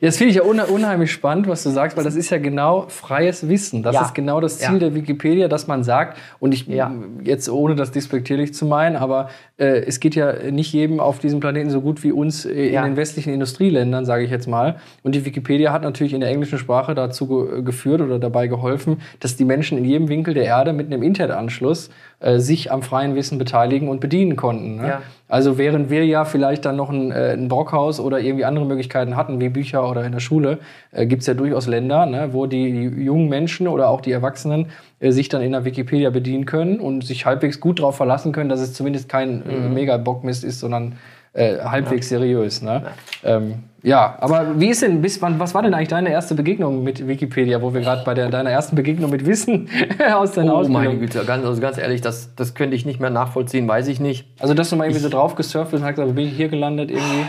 [0.00, 2.86] Das finde ich ja unhe- unheimlich spannend, was du sagst, weil das ist ja genau
[2.88, 3.82] freies Wissen.
[3.82, 4.02] Das Ja.
[4.02, 4.78] ist genau das Ziel Ja.
[4.78, 6.92] der Wikipedia, dass man sagt, und ich Ja.
[7.22, 9.28] jetzt ohne das despektierlich zu meinen, aber
[9.58, 12.80] äh, es geht ja nicht jedem auf diesem Planeten so gut wie uns äh, Ja.
[12.84, 14.76] in den westlichen Industrieländern, sage ich jetzt mal.
[15.02, 19.00] Und die Wikipedia hat natürlich in der englischen Sprache dazu ge geführt oder dabei geholfen,
[19.20, 21.90] dass die Menschen in jedem Winkel der Erde mit einem Internetanschluss
[22.20, 24.76] äh, sich am freien Wissen beteiligen und bedienen konnten.
[24.76, 24.88] Ne?
[24.88, 25.02] Ja.
[25.28, 29.16] Also während wir ja vielleicht dann noch ein, äh, ein Brockhaus oder irgendwie andere Möglichkeiten
[29.16, 30.58] hatten, wie Bücher oder in der Schule,
[30.92, 34.12] äh, gibt es ja durchaus Länder, ne, wo die, die jungen Menschen oder auch die
[34.12, 34.66] Erwachsenen
[35.00, 38.60] sich dann in der Wikipedia bedienen können und sich halbwegs gut darauf verlassen können, dass
[38.60, 40.96] es zumindest kein äh, mega Bockmist ist, sondern
[41.34, 42.62] äh, halbwegs seriös.
[42.62, 42.82] Ne?
[43.22, 43.36] Ja.
[43.36, 46.82] Ähm, ja, aber wie ist denn, bis wann, was war denn eigentlich deine erste Begegnung
[46.82, 49.68] mit Wikipedia, wo wir gerade bei der, deiner ersten Begegnung mit Wissen
[50.12, 52.98] aus deiner Oh Ausbildung meine Güte, ganz, also ganz ehrlich, das, das könnte ich nicht
[52.98, 54.26] mehr nachvollziehen, weiß ich nicht.
[54.40, 56.48] Also, dass du mal irgendwie so drauf gesurft bist und hast gesagt, bin ich hier
[56.48, 57.26] gelandet irgendwie?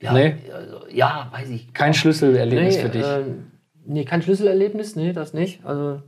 [0.00, 0.34] Ja, Nee.
[0.54, 1.72] also, ja weiß ich.
[1.72, 3.02] Kein Schlüsselerlebnis nee, für dich.
[3.02, 3.22] Äh,
[3.86, 5.64] nee, kein Schlüsselerlebnis, nee, das nicht.
[5.64, 6.02] Also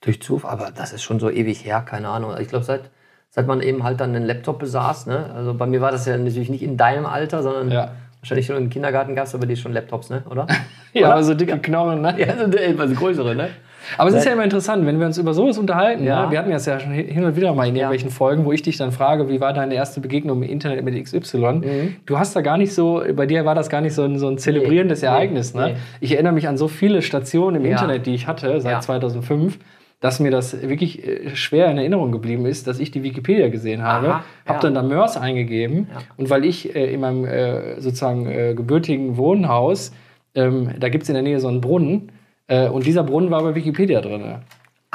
[0.00, 2.34] durch Zufall, aber das ist schon so ewig her, keine Ahnung.
[2.40, 2.90] Ich glaube, seit,
[3.30, 5.30] seit man eben halt dann einen Laptop besaß, ne?
[5.34, 7.92] Also bei mir war das ja natürlich nicht in deinem Alter, sondern Ja.
[8.20, 10.24] wahrscheinlich schon im Kindergarten gab es aber die schon Laptops, ne?
[10.28, 10.46] Oder?
[10.92, 11.12] ja, Oder?
[11.14, 12.14] aber so dicke Knochen, ne?
[12.18, 13.50] Ja, also etwas größere, ne?
[13.98, 16.04] Aber es ist ja immer interessant, wenn wir uns über sowas unterhalten.
[16.04, 16.26] Ja.
[16.26, 16.30] Ne?
[16.32, 18.76] Wir hatten das ja schon hin und wieder mal in irgendwelchen Folgen, wo ich dich
[18.76, 21.38] dann frage, wie war deine erste Begegnung im Internet mit XY?
[21.38, 21.96] Mhm.
[22.06, 24.28] Du hast da gar nicht so, bei dir war das gar nicht so ein, so
[24.28, 25.54] ein zelebrierendes Nee, Ereignis.
[25.54, 25.66] nee, Ne?
[25.70, 25.74] nee.
[26.00, 27.72] Ich erinnere mich an so viele Stationen im Ja.
[27.72, 28.80] Internet, die ich hatte seit Ja.
[28.80, 29.58] 2005.
[30.00, 33.84] Dass mir das wirklich äh, schwer in Erinnerung geblieben ist, dass ich die Wikipedia gesehen
[33.84, 34.58] habe, habe ja.
[34.58, 39.92] dann da Mörs eingegeben und weil ich äh, in meinem äh, sozusagen äh, gebürtigen Wohnhaus,
[40.34, 42.10] ähm, da gibt es in der Nähe so einen Brunnen
[42.46, 44.42] äh, und dieser Brunnen war bei Wikipedia drin.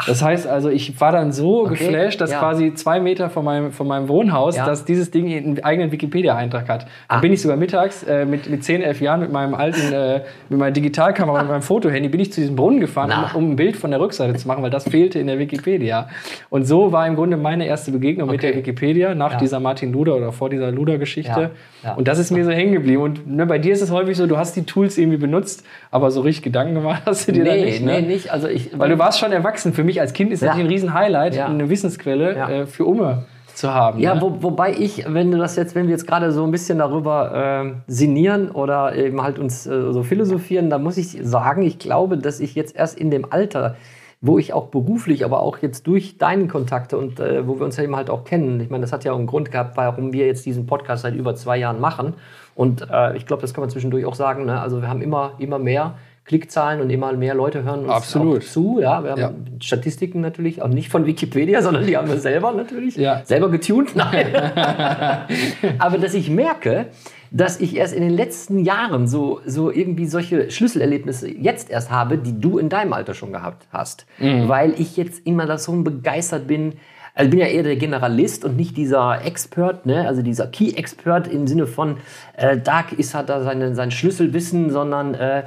[0.06, 2.38] Das heißt also, ich war dann so Okay, geflasht, dass ja.
[2.38, 4.64] quasi zwei Meter von meinem, von meinem Wohnhaus, Ja.
[4.66, 6.84] dass dieses Ding einen eigenen Wikipedia-Eintrag hat.
[7.10, 7.20] Da Ah.
[7.20, 10.60] bin ich sogar mittags äh, mit, mit 10, 11 Jahren mit meinem alten, äh, mit
[10.60, 13.76] meiner Digitalkamera und meinem Fotohandy, bin ich zu diesem Brunnen gefahren, um, um ein Bild
[13.76, 16.10] von der Rückseite zu machen, weil das fehlte in der Wikipedia.
[16.52, 18.50] Und so war im Grunde meine erste Begegnung mit Okay.
[18.52, 19.38] der Wikipedia nach Ja.
[19.40, 21.50] dieser Martin Luder oder vor dieser Luder-Geschichte.
[21.96, 23.02] Und das ist mir so hängen geblieben.
[23.02, 26.12] Und ne, bei dir ist es häufig so, du hast die Tools irgendwie benutzt, aber
[26.12, 27.84] so richtig Gedanken gemacht hast du dir da Nee, nicht.
[27.84, 28.02] Ne?
[28.02, 28.30] nee, nicht.
[28.32, 29.74] Also ich, Weil du warst schon erwachsen.
[29.74, 30.62] Für mich als Kind ist das Ja.
[30.62, 31.48] ein Riesen-Highlight, Ja.
[31.48, 34.00] eine Wissensquelle äh, für Umme zu haben.
[34.00, 34.22] Ja, ne?
[34.22, 37.32] wo, wobei ich, wenn du das jetzt, wenn wir jetzt gerade so ein bisschen darüber
[37.34, 42.20] ähm, sinnieren oder eben halt uns äh, so philosophieren, da muss ich sagen, ich glaube,
[42.20, 43.76] dass ich jetzt erst in dem Alter,
[44.22, 47.78] wo ich auch beruflich, aber auch jetzt durch deine Kontakte und äh, wo wir uns
[47.78, 50.14] ja eben halt auch kennen, ich meine, das hat ja auch einen Grund gehabt, warum
[50.14, 52.14] wir jetzt diesen Podcast seit über zwei Jahren machen.
[52.56, 54.46] Und äh, ich glaube, das kann man zwischendurch auch sagen.
[54.46, 54.60] Ne?
[54.60, 55.96] Also wir haben immer, immer mehr
[56.28, 58.44] Klickzahlen und immer mehr Leute hören uns Absolut.
[58.44, 58.80] zu.
[58.82, 59.32] Ja, wir haben Ja.
[59.62, 62.98] Statistiken natürlich, auch nicht von Wikipedia, sondern die haben wir selber natürlich.
[62.98, 63.22] Ja.
[63.24, 63.96] Selber getuned?
[63.96, 64.28] Nein.
[65.80, 66.88] Aber dass ich merke,
[67.32, 72.18] dass ich erst in den letzten Jahren so, so irgendwie solche Schlüsselerlebnisse jetzt erst habe,
[72.18, 74.06] die du in deinem Alter schon gehabt hast.
[74.20, 76.74] Weil ich jetzt immer da so begeistert bin.
[77.14, 80.08] Also ich bin ja eher der Generalist und nicht dieser Expert, ne?
[80.08, 81.98] also dieser Key-Expert im Sinne von,
[82.36, 85.44] äh, da ist hat da seine, sein Schlüsselwissen, sondern äh,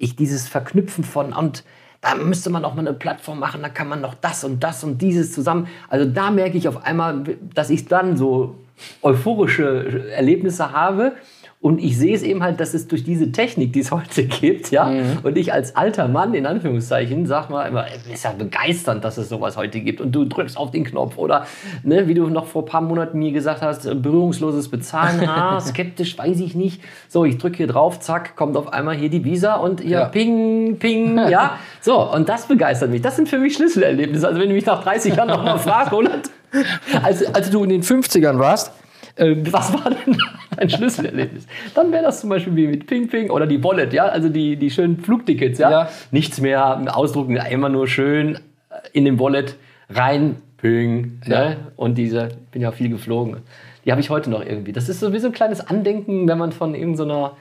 [0.00, 1.62] ich dieses Verknüpfen von und
[2.00, 4.82] da müsste man auch mal eine Plattform machen, da kann man noch das und das
[4.82, 5.68] und dieses zusammen.
[5.88, 7.22] Also da merke ich auf einmal,
[7.54, 8.56] dass ich dann so
[9.02, 11.12] euphorische Erlebnisse habe.
[11.62, 14.70] Und ich sehe es eben halt, dass es durch diese Technik, die es heute gibt,
[14.70, 14.90] ja,
[15.22, 19.18] und ich als alter Mann, in Anführungszeichen, sag mal immer, es ist ja begeisternd, dass
[19.18, 20.00] es sowas heute gibt.
[20.00, 21.44] Und du drückst auf den Knopf oder,
[21.82, 26.16] ne, wie du noch vor ein paar Monaten mir gesagt hast, berührungsloses Bezahlen, ah, skeptisch,
[26.16, 26.80] weiß ich nicht.
[27.08, 30.04] So, ich drücke hier drauf, zack, kommt auf einmal hier die Visa und hier Ja.
[30.06, 31.58] ping, ping, ja.
[31.82, 33.02] So, und das begeistert mich.
[33.02, 34.26] Das sind für mich Schlüsselerlebnisse.
[34.26, 36.30] Also wenn du mich nach 30 Jahren noch mal fragst, Roland,
[37.02, 38.72] als, als du in den 50ern warst,
[39.16, 40.16] äh, was war denn
[40.60, 41.46] dein Schlüsselerlebnis.
[41.74, 44.56] Dann wäre das zum Beispiel wie mit Ping Ping oder die Wallet, ja, also die,
[44.56, 45.70] die schönen Flugtickets, ja.
[45.70, 45.88] Ja.
[46.10, 48.38] Nichts mehr ausdrucken, immer nur schön
[48.92, 49.56] in den Wallet
[49.88, 51.56] rein, Ping, ne?
[51.76, 53.38] Und diese, ich bin ja viel geflogen.
[53.84, 54.72] Die habe ich heute noch irgendwie.
[54.72, 57.32] Das ist so wie so ein kleines Andenken, wenn man von irgendeiner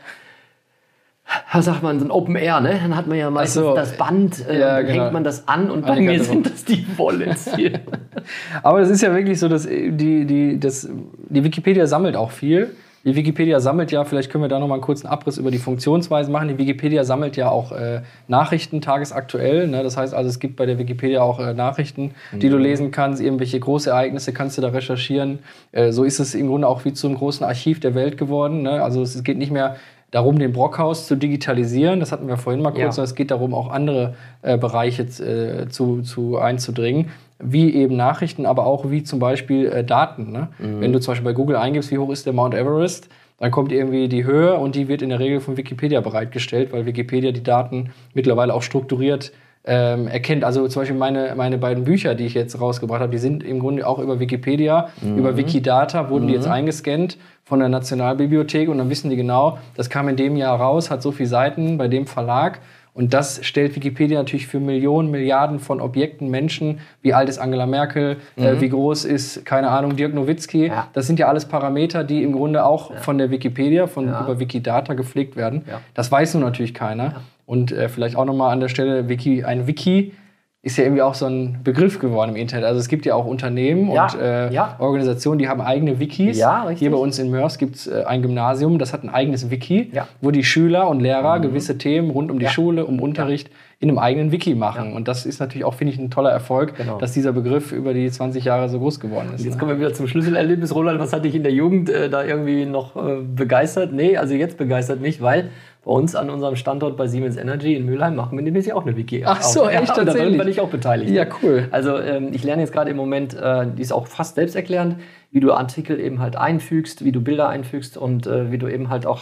[1.51, 2.79] was sagt man, so ein Open Air, ne?
[2.81, 3.75] Dann hat man ja meistens so.
[3.75, 5.03] das Band, äh, Ja, genau.
[5.03, 7.81] hängt man das an und bei mir sind das die Wallets hier.
[8.63, 10.89] Aber es ist ja wirklich so, dass äh, die, die, das,
[11.29, 12.75] die Wikipedia sammelt auch viel.
[13.05, 15.57] Die Wikipedia sammelt ja, vielleicht können wir da noch mal einen kurzen Abriss über die
[15.57, 16.49] Funktionsweise machen.
[16.49, 19.67] Die Wikipedia sammelt ja auch äh, Nachrichten tagesaktuell.
[19.67, 19.83] Ne?
[19.83, 23.21] Das heißt also, es gibt bei der Wikipedia auch äh, Nachrichten, die du lesen kannst.
[23.21, 25.39] Irgendwelche Großereignisse kannst du da recherchieren.
[25.71, 28.63] Äh, so ist es im Grunde auch wie zum großen Archiv der Welt geworden.
[28.63, 28.83] Ne?
[28.83, 29.77] Also es geht nicht mehr
[30.11, 31.99] darum, den Brockhaus zu digitalisieren.
[31.99, 32.79] Das hatten wir vorhin mal kurz.
[32.79, 32.91] Ja.
[32.91, 38.45] sondern Es geht darum, auch andere äh, Bereiche äh, zu, zu einzudringen, wie eben Nachrichten,
[38.45, 40.31] aber auch wie zum Beispiel äh, Daten.
[40.31, 40.49] Ne?
[40.57, 43.71] Wenn du zum Beispiel bei Google eingibst, wie hoch ist der Mount Everest, dann kommt
[43.71, 47.43] irgendwie die Höhe und die wird in der Regel von Wikipedia bereitgestellt, weil Wikipedia die
[47.43, 49.31] Daten mittlerweile auch strukturiert
[49.65, 50.43] ähm, erkennt.
[50.43, 53.59] Also zum Beispiel meine, meine beiden Bücher, die ich jetzt rausgebracht habe, die sind im
[53.59, 58.89] Grunde auch über Wikipedia, über Wikidata wurden die jetzt eingescannt von der Nationalbibliothek und dann
[58.89, 62.07] wissen die genau, das kam in dem Jahr raus, hat so viele Seiten bei dem
[62.07, 62.59] Verlag
[62.99, 67.65] und das stellt Wikipedia natürlich für Millionen, Milliarden von Objekten, Menschen, wie alt ist Angela
[67.65, 70.67] Merkel, äh, wie groß ist, keine Ahnung, Dirk Nowitzki.
[70.67, 70.89] Ja.
[70.91, 74.19] Das sind ja alles Parameter, die im Grunde auch von der Wikipedia, von Ja.
[74.25, 75.63] über Wikidata gepflegt werden.
[75.65, 75.79] Ja.
[75.93, 77.21] Das weiß nun natürlich keiner.
[77.45, 80.11] Und äh, vielleicht auch nochmal an der Stelle, Wiki, ein Wiki
[80.61, 82.65] ist ja irgendwie auch so ein Begriff geworden im Internet.
[82.65, 84.75] Also es gibt ja auch Unternehmen Ja, und äh, ja.
[84.79, 86.37] Organisationen, die haben eigene Wikis.
[86.37, 86.67] Ja.
[86.69, 89.91] Hier bei uns in Mörs gibt es äh, ein Gymnasium, das hat ein eigenes Wiki.
[89.93, 89.99] Mhm.
[90.19, 92.47] wo die Schüler und Lehrer gewisse Themen rund um die.
[92.47, 94.91] Schule, um Unterricht in einem eigenen Wiki machen.
[94.91, 96.97] Und das ist natürlich auch, finde ich, ein toller Erfolg, Genau.
[96.97, 99.45] dass dieser Begriff über die 20 Jahre so groß geworden ist.
[99.45, 99.59] Jetzt ne?
[99.59, 100.75] kommen wir wieder zum Schlüsselerlebnis.
[100.75, 103.93] Roland, was hat dich in der Jugend äh, da irgendwie noch äh, begeistert?
[103.93, 105.51] Nee, also jetzt begeistert nicht, weil
[105.83, 108.95] bei uns an unserem Standort bei Siemens Energy in Mülheim machen wir nämlich auch eine
[108.97, 109.23] Wiki.
[109.25, 109.69] Ach so, auf.
[109.71, 110.37] echt, daran tatsächlich?
[110.37, 111.11] bin ich auch beteiligt.
[111.11, 111.67] Ja, cool.
[111.71, 114.97] Also ähm, ich lerne jetzt gerade im Moment, äh, die ist auch fast selbsterklärend,
[115.31, 118.89] wie du Artikel eben halt einfügst, wie du Bilder einfügst und äh, wie du eben
[118.89, 119.21] halt auch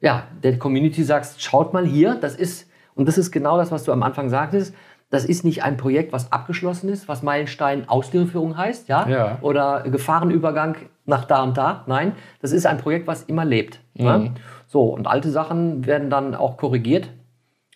[0.00, 3.84] ja, der Community sagst, schaut mal hier, das ist, und das ist genau das, was
[3.84, 4.74] du am Anfang sagtest,
[5.10, 9.38] das ist nicht ein Projekt, was abgeschlossen ist, was Meilenstein Ausführung heißt, ja, Ja.
[9.42, 11.84] oder Gefahrenübergang nach da und da.
[11.86, 13.78] Nein, das ist ein Projekt, was immer lebt.
[13.94, 14.32] Ne?
[14.72, 17.10] So, und alte Sachen werden dann auch korrigiert.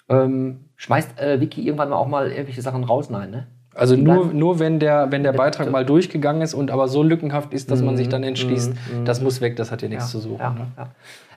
[0.08, 3.10] Ähm, schmeißt äh, Wiki irgendwann mal auch mal irgendwelche Sachen raus?
[3.10, 3.46] Nein, ne?
[3.74, 7.52] Also nur, nur wenn der, wenn der Beitrag mal durchgegangen ist und aber so lückenhaft
[7.52, 9.04] ist, dass man sich dann entschließt, Mhm.
[9.04, 10.38] das muss weg, das hat hier nichts zu suchen.
[10.40, 10.66] Ja, Ne?
[10.78, 10.88] ja.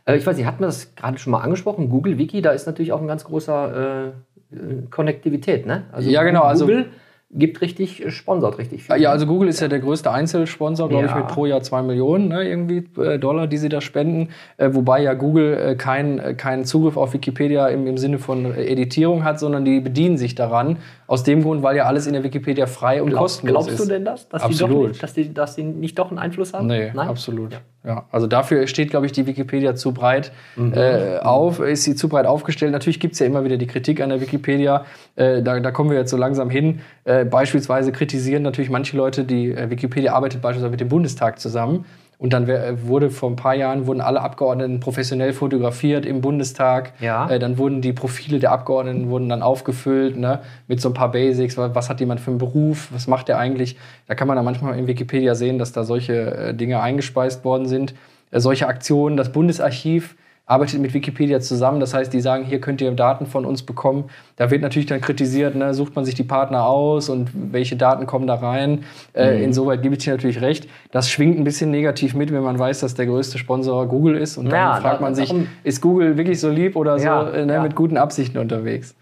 [0.05, 1.89] Äh, ich weiß nicht, hatten wir das gerade schon mal angesprochen?
[1.89, 4.13] Google Wiki, da ist natürlich auch ein ganz großer
[4.53, 5.83] äh, äh, Konnektivität, ne?
[5.91, 6.85] Also Ja, genau, also- Google
[7.31, 8.97] gibt richtig, äh, sponsort richtig viel.
[8.97, 11.17] Ja, also Google ist ja der größte Einzelsponsor, glaube ich, Ja.
[11.17, 14.29] mit pro Jahr zwei Millionen ne, irgendwie äh, Dollar, die sie da spenden.
[14.57, 18.45] Äh, wobei ja Google äh, keinen äh, keinen Zugriff auf Wikipedia im, im Sinne von
[18.45, 20.77] äh, Editierung hat, sondern die bedienen sich daran.
[21.05, 23.85] Aus dem Grund, weil ja alles in der Wikipedia frei und Glaub, kostenlos glaubst ist.
[23.89, 24.29] du denn das?
[24.29, 24.83] Dass Die Absolut.
[24.83, 26.67] doch nicht, dass, die, dass die nicht doch einen Einfluss haben?
[26.67, 27.07] Nee, Nein?
[27.07, 27.53] absolut.
[27.53, 27.59] Ja.
[27.85, 28.05] Ja.
[28.11, 30.73] also dafür steht, glaube ich, die Wikipedia zu breit Mhm.
[31.21, 32.73] auf, ist sie zu breit aufgestellt.
[32.73, 34.85] Natürlich gibt es ja immer wieder die Kritik an der Wikipedia.
[35.15, 36.81] Da, da kommen wir jetzt so langsam hin.
[37.19, 41.85] Äh, beispielsweise kritisieren natürlich manche Leute, die äh, Wikipedia arbeitet beispielsweise mit dem Bundestag zusammen.
[42.17, 46.91] Und dann äh, wurde vor ein paar Jahren wurden alle Abgeordneten professionell fotografiert im Bundestag.
[46.99, 47.29] Ja.
[47.29, 51.11] Äh, dann wurden die Profile der Abgeordneten wurden dann aufgefüllt ne, mit so ein paar
[51.11, 51.57] Basics.
[51.57, 52.89] Was, was hat jemand für einen Beruf?
[52.91, 53.77] Was macht er eigentlich?
[54.07, 57.67] Da kann man dann manchmal in Wikipedia sehen, dass da solche äh, Dinge eingespeist worden
[57.67, 57.95] sind.
[58.31, 59.15] Äh, solche Aktionen.
[59.15, 60.17] Das Bundesarchiv
[60.49, 61.79] arbeitet mit Wikipedia zusammen.
[61.79, 64.05] Das heißt, die sagen, hier könnt ihr Daten von uns bekommen.
[64.35, 68.07] Da wird natürlich dann kritisiert, ne, sucht man sich die Partner aus und welche Daten
[68.07, 68.83] kommen da rein.
[69.13, 70.67] Äh, insoweit gebe ich dir natürlich recht.
[70.91, 74.37] Das schwingt ein bisschen negativ mit, wenn man weiß, dass der größte Sponsor Google ist.
[74.37, 75.31] Und dann Ja, fragt man sich,
[75.63, 77.61] ist Google wirklich so lieb oder so Ja, äh, ne, ja.
[77.61, 78.95] mit guten Absichten unterwegs?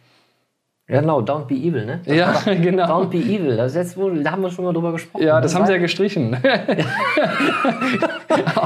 [0.90, 2.00] Ja, genau, don't be evil, ne?
[2.06, 2.86] Das Ja, war genau.
[2.86, 3.58] Don't be evil.
[3.58, 5.24] Das jetzt wohl, da haben wir schon mal drüber gesprochen.
[5.26, 6.38] Ja, das haben sie ja gestrichen.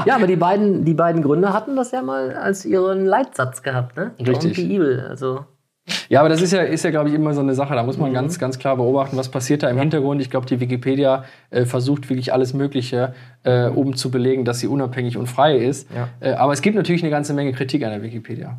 [0.06, 3.96] Ja, aber die beiden, die beiden Gründer hatten das ja mal als ihren Leitsatz gehabt,
[3.96, 4.12] ne?
[4.18, 4.56] Richtig.
[4.56, 5.06] Don't be evil.
[5.08, 5.40] Also,
[6.08, 7.74] Ja, aber das ist ja, ist ja glaube ich, immer so eine Sache.
[7.74, 8.02] Da muss Mhm.
[8.02, 10.20] man ganz, ganz klar beobachten, was passiert da im Hintergrund.
[10.20, 14.66] Ich glaube, die Wikipedia äh, versucht wirklich alles Mögliche, äh, um zu belegen, dass sie
[14.68, 15.88] unabhängig und frei ist.
[15.94, 16.08] Ja.
[16.20, 18.58] Äh, aber es gibt natürlich eine ganze Menge Kritik an der Wikipedia.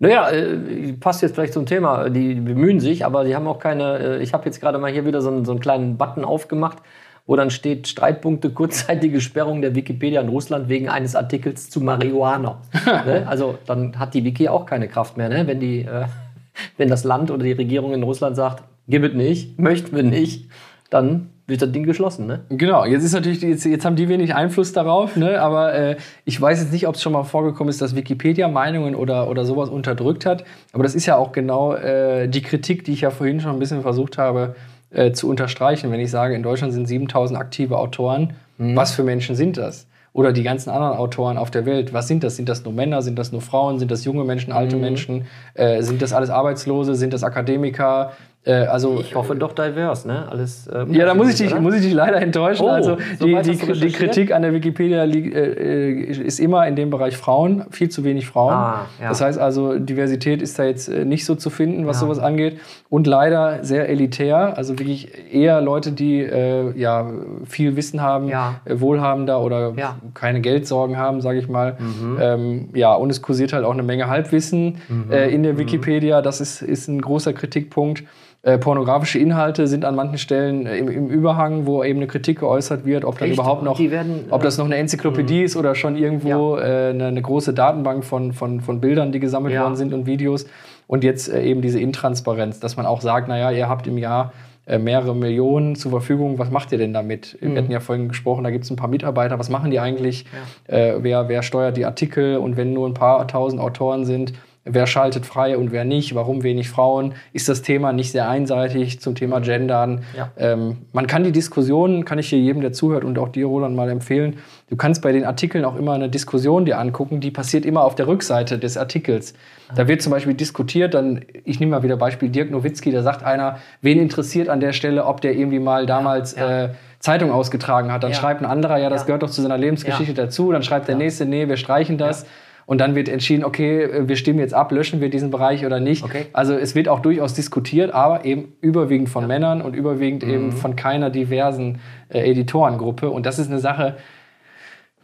[0.00, 2.08] Naja, äh, passt jetzt vielleicht zum Thema.
[2.08, 3.98] Die bemühen sich, aber die haben auch keine.
[3.98, 6.78] Äh, ich habe jetzt gerade mal hier wieder so einen, so einen kleinen Button aufgemacht,
[7.26, 12.62] wo dann steht: Streitpunkte, kurzzeitige Sperrung der Wikipedia in Russland wegen eines Artikels zu Marihuana.
[13.04, 13.26] ne?
[13.28, 15.46] Also, dann hat die Wiki auch keine Kraft mehr, ne?
[15.46, 16.06] wenn, die, äh,
[16.78, 20.48] wenn das Land oder die Regierung in Russland sagt: Gib es nicht, möchten wir nicht.
[20.90, 22.40] Dann wird das Ding geschlossen, ne?
[22.48, 25.40] Genau, jetzt ist natürlich, jetzt, jetzt haben die wenig Einfluss darauf, ne?
[25.40, 28.94] aber äh, ich weiß jetzt nicht, ob es schon mal vorgekommen ist, dass Wikipedia Meinungen
[28.94, 30.44] oder, oder sowas unterdrückt hat.
[30.72, 33.58] Aber das ist ja auch genau äh, die Kritik, die ich ja vorhin schon ein
[33.58, 34.54] bisschen versucht habe
[34.90, 35.90] äh, zu unterstreichen.
[35.90, 39.86] Wenn ich sage, in Deutschland sind 7000 aktive Autoren, was für Menschen sind das?
[40.12, 42.36] Oder die ganzen anderen Autoren auf der Welt, was sind das?
[42.36, 43.00] Sind das nur Männer?
[43.00, 43.78] Sind das nur Frauen?
[43.78, 45.26] Sind das junge Menschen, alte Menschen?
[45.54, 46.96] Äh, sind das alles Arbeitslose?
[46.96, 48.12] Sind das Akademiker?
[48.42, 50.26] Äh, also Ich hoffe doch divers, ne?
[50.30, 50.66] Alles.
[50.66, 51.60] äh, ja, da muss ich, dich, oder?
[51.60, 52.64] muss ich dich leider enttäuschen.
[52.64, 53.92] Oh, also so die, die, die?
[53.92, 58.02] Kritik an der Wikipedia liegt, äh, äh, ist immer in dem Bereich Frauen, viel zu
[58.02, 58.54] wenig Frauen.
[58.54, 59.10] Ah, ja.
[59.10, 62.06] Das heißt also, Diversität ist da jetzt äh, nicht so zu finden, was Ja.
[62.06, 62.58] sowas angeht.
[62.88, 67.10] Und leider sehr elitär, also wirklich eher Leute, die äh, ja,
[67.44, 68.54] viel Wissen haben, Ja.
[68.64, 69.74] äh, wohlhabender oder
[70.14, 71.76] keine Geldsorgen haben, sage ich mal.
[71.78, 72.18] Mhm.
[72.18, 75.12] Ähm, ja, und es kursiert halt auch eine Menge Halbwissen Mhm.
[75.12, 76.22] in der Wikipedia.
[76.22, 78.04] Das ist, ist ein großer Kritikpunkt.
[78.42, 82.40] Äh, pornografische Inhalte sind an manchen Stellen äh, im, im Überhang, wo eben eine Kritik
[82.40, 85.74] geäußert wird, ob dann überhaupt noch, werden, ob äh, das noch eine Enzyklopädie ist oder
[85.74, 89.64] schon irgendwo äh, eine, eine große Datenbank von, von, von Bildern, die gesammelt Ja.
[89.64, 90.46] worden sind und Videos.
[90.86, 94.32] Und jetzt äh, eben diese Intransparenz, dass man auch sagt, naja, ihr habt im Jahr
[94.66, 97.36] äh, mehrere Millionen zur Verfügung, was macht ihr denn damit?
[97.42, 97.52] Mhm.
[97.54, 100.24] Wir hatten ja vorhin gesprochen, da gibt es ein paar Mitarbeiter, was machen die eigentlich?
[100.66, 102.38] Äh, wer, wer steuert die Artikel?
[102.38, 104.32] Und wenn nur ein paar tausend Autoren sind,
[104.64, 106.14] wer schaltet frei und wer nicht?
[106.14, 107.14] Warum wenig Frauen?
[107.32, 110.02] Ist das Thema nicht sehr einseitig zum Thema Gendern?
[110.16, 110.30] Ja.
[110.36, 113.74] Ähm, man kann die Diskussion, kann ich hier jedem, der zuhört und auch dir, Roland,
[113.74, 114.38] mal empfehlen.
[114.68, 117.94] Du kannst bei den Artikeln auch immer eine Diskussion dir angucken, die passiert immer auf
[117.94, 119.34] der Rückseite des Artikels.
[119.74, 123.22] Da wird zum Beispiel diskutiert, dann, ich nehme mal wieder Beispiel Dirk Nowitzki, da sagt
[123.22, 126.64] einer, wen interessiert an der Stelle, ob der irgendwie mal damals ja.
[126.64, 126.68] Äh,
[126.98, 128.02] Zeitung ausgetragen hat.
[128.02, 128.16] Dann Ja.
[128.16, 129.06] schreibt ein anderer, ja, das Ja.
[129.06, 130.24] gehört doch zu seiner Lebensgeschichte Ja.
[130.24, 130.52] dazu.
[130.52, 132.26] Dann schreibt der nächste, nee, wir streichen das.
[132.66, 135.80] Und dann wird entschieden, okay, äh, wir stimmen jetzt ab, löschen wir diesen Bereich oder
[135.80, 136.04] nicht.
[136.04, 136.26] Okay.
[136.32, 140.30] Also es wird auch durchaus diskutiert, aber eben überwiegend von Männern und überwiegend Mhm.
[140.30, 143.10] eben von keiner diversen äh, Editorengruppe.
[143.10, 143.96] Und das ist eine Sache,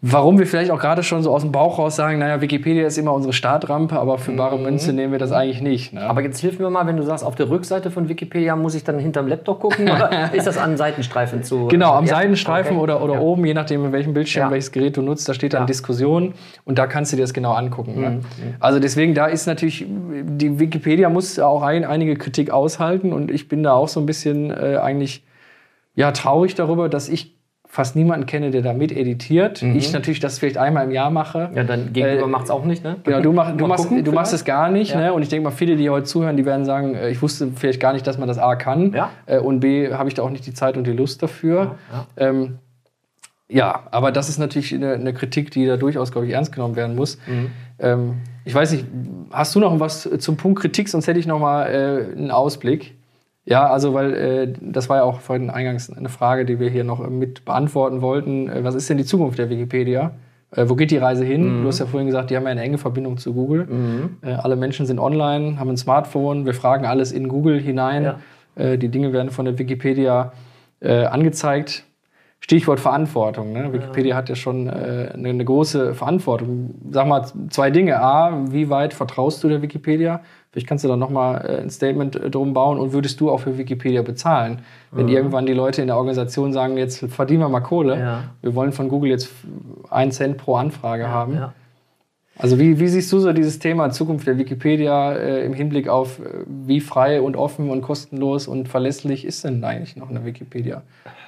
[0.03, 2.99] warum wir vielleicht auch gerade schon so aus dem Bauch raus sagen, naja, Wikipedia ist
[2.99, 5.95] immer unsere Startrampe, aber für bare Münze nehmen wir das eigentlich nicht.
[5.95, 6.01] Ne?
[6.01, 6.07] Mhm.
[6.07, 8.85] Aber jetzt hilf mir mal, wenn du sagst, auf der Rückseite von Wikipedia muss ich
[8.85, 11.69] dann hinterm Laptop gucken oder ist das an Seitenstreifen zu?
[11.69, 12.83] Genau, am Ja, Seitenstreifen okay.
[12.83, 13.21] oder, oder Ja.
[13.21, 14.51] oben, je nachdem, in welchem Bildschirm, Ja.
[14.51, 15.67] welches Gerät du nutzt, da steht dann.
[15.67, 17.95] Diskussion und da kannst du dir das genau angucken.
[17.97, 18.01] Mhm.
[18.03, 18.21] Ne?
[18.61, 23.49] Also deswegen, da ist natürlich, die Wikipedia muss auch ein, einige Kritik aushalten und ich
[23.49, 25.25] bin da auch so ein bisschen äh, eigentlich
[25.95, 27.36] ja, traurig darüber, dass ich
[27.77, 29.63] fast niemanden kenne, der da miteditiert.
[29.63, 31.49] Ich natürlich das vielleicht einmal im Jahr mache.
[31.51, 31.57] Mhm.
[31.59, 32.97] Ja, dein Gegenüber Äh, macht's auch nicht, ne?
[33.05, 34.95] Genau, du, mach, du, machst, gucken, du machst es gar nicht.
[34.95, 35.01] Ja.
[35.01, 35.13] Ne?
[35.13, 37.79] Und ich denke mal, viele, die heute zuhören, die werden sagen, äh, ich wusste vielleicht
[37.79, 38.95] gar nicht, dass man das A kann.
[38.95, 39.11] Ja.
[39.27, 41.77] Äh, und B, habe ich da auch nicht die Zeit und die Lust dafür.
[41.93, 42.59] Ja, Ähm,
[43.49, 46.77] ja, aber das ist natürlich eine, eine Kritik, die da durchaus, glaube ich, ernst genommen
[46.77, 47.19] werden muss.
[47.27, 47.51] Mhm.
[47.79, 48.15] Ähm,
[48.47, 48.87] ich weiß nicht,
[49.31, 50.89] hast du noch was zum Punkt Kritik?
[50.89, 52.95] Sonst hätte ich noch mal äh, einen Ausblick.
[53.47, 56.83] Ja, also weil äh, das war ja auch vorhin eingangs eine Frage, die wir hier
[56.83, 58.49] noch mit beantworten wollten.
[58.49, 60.13] Äh, was ist denn die Zukunft der Wikipedia?
[60.51, 61.59] Äh, wo geht die Reise hin?
[61.59, 61.63] Mhm.
[61.63, 63.69] Du hast ja vorhin gesagt, die haben ja eine enge Verbindung zu Google.
[64.23, 68.03] Äh, alle Menschen sind online, haben ein Smartphone, wir fragen alles in Google hinein.
[68.03, 68.19] Ja.
[68.57, 70.33] Äh, die Dinge werden von der Wikipedia
[70.81, 71.85] äh, angezeigt.
[72.41, 73.53] Stichwort Verantwortung.
[73.53, 73.73] Ne?
[73.73, 76.75] Wikipedia hat ja schon äh, eine, eine große Verantwortung.
[76.91, 78.01] Sag mal zwei Dinge.
[78.01, 80.21] A, wie weit vertraust du der Wikipedia?
[80.57, 83.41] Vielleicht kannst du da nochmal äh, ein Statement äh, drum bauen und würdest du auch
[83.41, 84.61] für Wikipedia bezahlen?
[84.91, 88.25] Wenn irgendwann die Leute in der Organisation sagen, jetzt verdienen wir mal Kohle, Ja.
[88.41, 89.29] wir wollen von Google jetzt
[89.91, 91.35] einen Cent pro Anfrage haben.
[91.35, 91.53] Ja.
[92.39, 96.21] Also wie, wie siehst du so dieses Thema Zukunft der Wikipedia äh, im Hinblick auf,
[96.21, 100.85] äh, wie frei und offen und kostenlos und verlässlich ist denn eigentlich noch eine Wikipedia?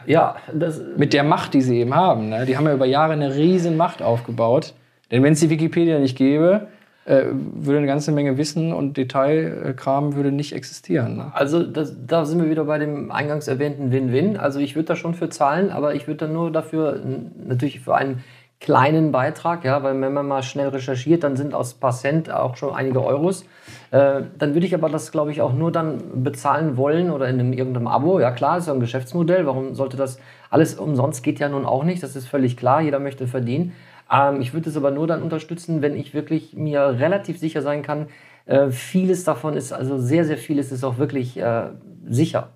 [0.06, 2.30] ja, das, Mit der Macht, die sie eben haben.
[2.30, 2.46] Ne?
[2.46, 4.72] Die haben ja über Jahre eine riesen Macht aufgebaut.
[5.10, 6.68] Denn wenn es die Wikipedia nicht gäbe,
[7.08, 11.16] äh, würde eine ganze Menge Wissen und Detailkram würde nicht existieren.
[11.16, 11.32] Ne?
[11.32, 14.36] Also das, da sind wir wieder bei dem eingangs erwähnten Win-Win.
[14.36, 17.00] Also ich würde da schon für zahlen, aber ich würde dann nur dafür,
[17.46, 18.22] natürlich für einen
[18.60, 22.56] kleinen Beitrag, ja, weil wenn man mal schnell recherchiert, dann sind aus paar Cent auch
[22.56, 23.46] schon einige Euros.
[23.90, 27.40] Äh, dann würde ich aber das, glaube ich, auch nur dann bezahlen wollen oder in
[27.40, 28.20] einem, irgendeinem Abo.
[28.20, 29.46] Ja klar, ist ja ein Geschäftsmodell.
[29.46, 30.18] Warum sollte das
[30.50, 32.02] alles umsonst geht ja nun auch nicht.
[32.02, 32.80] Das ist völlig klar.
[32.80, 33.72] Jeder möchte verdienen.
[34.10, 37.82] Ähm, ich würde es aber nur dann unterstützen, wenn ich wirklich mir relativ sicher sein
[37.82, 38.06] kann,
[38.46, 41.70] äh, vieles davon ist, also sehr, sehr vieles ist auch wirklich äh,
[42.06, 42.48] sicher.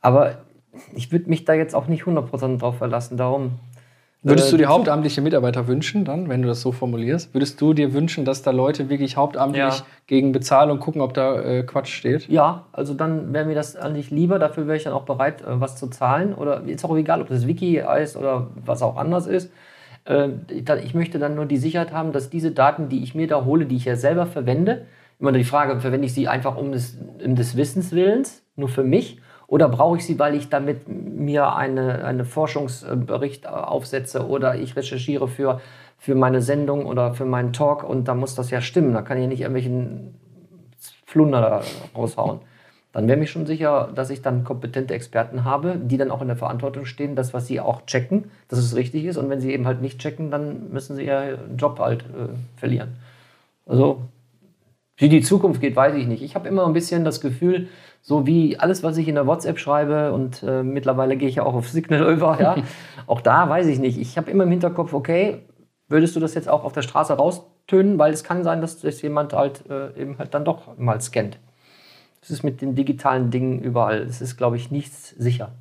[0.00, 0.38] Aber
[0.94, 3.16] ich würde mich da jetzt auch nicht 100% drauf verlassen.
[3.16, 3.52] Darum.
[4.22, 7.34] Würdest äh, du dir die hauptamtliche Mitarbeiter wünschen, dann, wenn du das so formulierst?
[7.34, 9.86] Würdest du dir wünschen, dass da Leute wirklich hauptamtlich Ja.
[10.06, 12.28] gegen Bezahlung gucken, ob da äh, Quatsch steht?
[12.28, 14.38] Ja, also dann wäre mir das eigentlich lieber.
[14.38, 16.34] Dafür wäre ich dann auch bereit, äh, was zu zahlen.
[16.34, 19.50] Oder ist auch egal, ob das Wiki heißt oder was auch anders ist.
[20.04, 20.28] Äh,
[20.84, 23.66] Ich möchte dann nur die Sicherheit haben, dass diese Daten, die ich mir da hole,
[23.66, 24.86] die ich ja selber verwende,
[25.18, 28.84] immer die Frage, verwende ich sie einfach um des, um des Wissens willens, nur für
[28.84, 29.20] mich,
[29.52, 35.28] Oder brauche ich sie, weil ich damit mir eine, eine Forschungsbericht aufsetze oder ich recherchiere
[35.28, 35.60] für,
[35.98, 38.94] für meine Sendung oder für meinen Talk und da muss das ja stimmen.
[38.94, 40.14] Da kann ich nicht irgendwelchen
[41.04, 41.62] Flunder
[41.94, 42.40] raushauen.
[42.92, 46.28] Dann wäre mir schon sicher, dass ich dann kompetente Experten habe, die dann auch in
[46.28, 49.16] der Verantwortung stehen, das, was sie auch checken, dass es richtig ist.
[49.16, 52.28] Und wenn sie eben halt nicht checken, dann müssen sie ihren Job halt äh,
[52.58, 52.96] verlieren.
[53.66, 54.02] Also,
[54.96, 56.22] wie die Zukunft geht, weiß ich nicht.
[56.22, 57.68] Ich habe immer ein bisschen das Gefühl,
[58.02, 61.44] so wie alles, was ich in der WhatsApp schreibe und äh, mittlerweile gehe ich ja
[61.44, 62.56] auch auf Signal über, ja,
[63.06, 63.98] auch da weiß ich nicht.
[63.98, 65.42] Ich habe immer im Hinterkopf, okay,
[65.88, 69.00] würdest du das jetzt auch auf der Straße raustönen, weil es kann sein, dass das
[69.02, 71.38] jemand halt äh, eben halt dann doch mal scannt.
[72.22, 73.98] Das ist mit den digitalen Dingen überall.
[74.02, 75.52] Es ist, glaube ich, nichts sicher.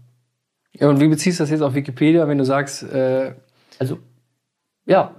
[0.73, 3.33] Ja, und wie beziehst du das jetzt auf Wikipedia, wenn du sagst, äh,
[3.79, 3.97] Also,
[4.85, 5.15] ja,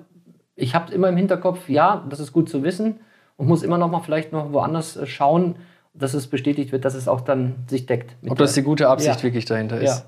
[0.55, 3.01] ich habe immer im Hinterkopf, ja, das ist gut zu wissen
[3.37, 5.57] und muss immer noch mal vielleicht noch woanders äh, schauen,
[5.95, 8.17] dass es bestätigt wird, dass es auch dann sich deckt.
[8.29, 9.23] ob das die gute Absicht Ja.
[9.25, 10.07] wirklich dahinter ist?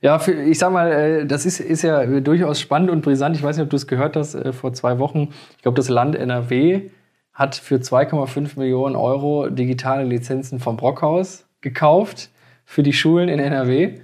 [0.00, 3.36] Ja, für, ich sag mal, äh, das ist, ist ja durchaus spannend und brisant.
[3.36, 5.28] Ich weiß nicht, ob du es gehört hast, äh, vor zwei Wochen.
[5.56, 6.90] Ich glaube, das Land NRW
[7.36, 12.30] hat für 2,5 Millionen Euro digitale Lizenzen vom Brockhaus gekauft
[12.64, 13.98] für die Schulen in NRW.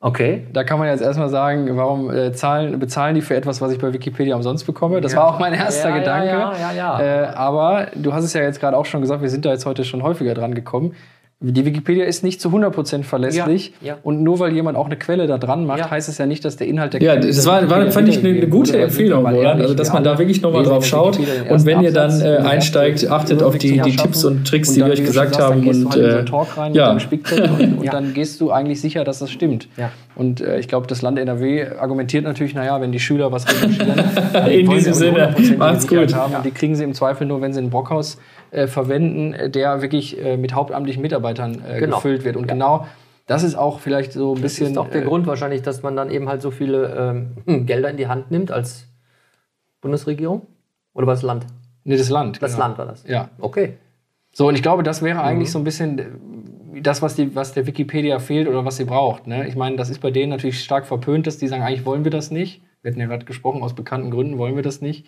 [0.00, 0.46] Okay.
[0.52, 3.78] Da kann man jetzt erstmal sagen, warum äh, zahlen, bezahlen die für etwas, was ich
[3.78, 5.00] bei Wikipedia umsonst bekomme?
[5.00, 6.28] Das war auch mein erster Ja, ja, Gedanke.
[6.28, 7.00] ja, ja, ja.
[7.00, 9.64] Äh, aber du hast es ja jetzt gerade auch schon gesagt, wir sind da jetzt
[9.64, 10.94] heute schon häufiger dran gekommen.
[11.40, 13.74] Die Wikipedia ist nicht zu 100% verlässlich.
[13.82, 13.98] Ja, ja.
[14.02, 15.90] Und nur weil jemand auch eine Quelle da dran macht, Ja.
[15.90, 18.08] heißt es ja nicht, dass der Inhalt der Ja, Quelle das dieser war, war fand
[18.08, 18.78] ich eine, eine gute.
[18.80, 19.42] Empfehlung, Roland.
[19.44, 21.18] ehrlich, Also, dass man da wirklich nochmal drauf schaut.
[21.18, 24.80] Und wenn ihr dann äh, einsteigt, achtet auf die, die Tipps und Tricks, Und die
[24.86, 25.56] wir euch gesagt sagst, haben.
[25.56, 26.94] Dann gehst Und, du halt in so äh, einen Talk rein ja.
[26.94, 27.92] mit und, und Ja.
[27.92, 29.68] dann gehst du eigentlich sicher, dass das stimmt.
[29.76, 29.90] Ja.
[30.14, 34.00] Und äh, ich glaube, das Land NRW argumentiert natürlich, naja, wenn die Schüler was recherchieren,
[34.50, 36.14] In diesem Sinne, macht's gut.
[36.14, 36.36] Haben.
[36.44, 38.16] Die kriegen sie im Zweifel nur, wenn sie ein Brockhaus
[38.56, 41.96] äh, verwenden, äh, der wirklich äh, mit hauptamtlichen Mitarbeitern äh, Genau.
[41.96, 42.36] gefüllt wird.
[42.36, 42.86] Und genau
[43.26, 44.72] das ist auch vielleicht so ein Das bisschen.
[44.72, 47.90] ist auch der äh, Grund wahrscheinlich, dass man dann eben halt so viele ähm, Gelder
[47.90, 48.86] in die Hand nimmt als
[49.80, 50.42] Bundesregierung.
[50.94, 51.46] Oder war das Land?
[51.84, 52.42] Nee, das Land.
[52.42, 52.64] Das genau.
[52.66, 53.04] Land war das.
[53.06, 53.28] Ja.
[53.38, 53.74] Okay.
[54.32, 55.24] So, und ich glaube, das wäre Mhm.
[55.24, 56.00] eigentlich so ein bisschen
[56.82, 59.26] das, was, die, was der Wikipedia fehlt oder was sie braucht.
[59.26, 59.46] Ne?
[59.48, 62.10] Ich meine, das ist bei denen natürlich stark verpönt, dass die sagen, eigentlich wollen wir
[62.10, 62.60] das nicht.
[62.82, 65.06] Wir hatten ja gerade gesprochen, aus bekannten Gründen wollen wir das nicht,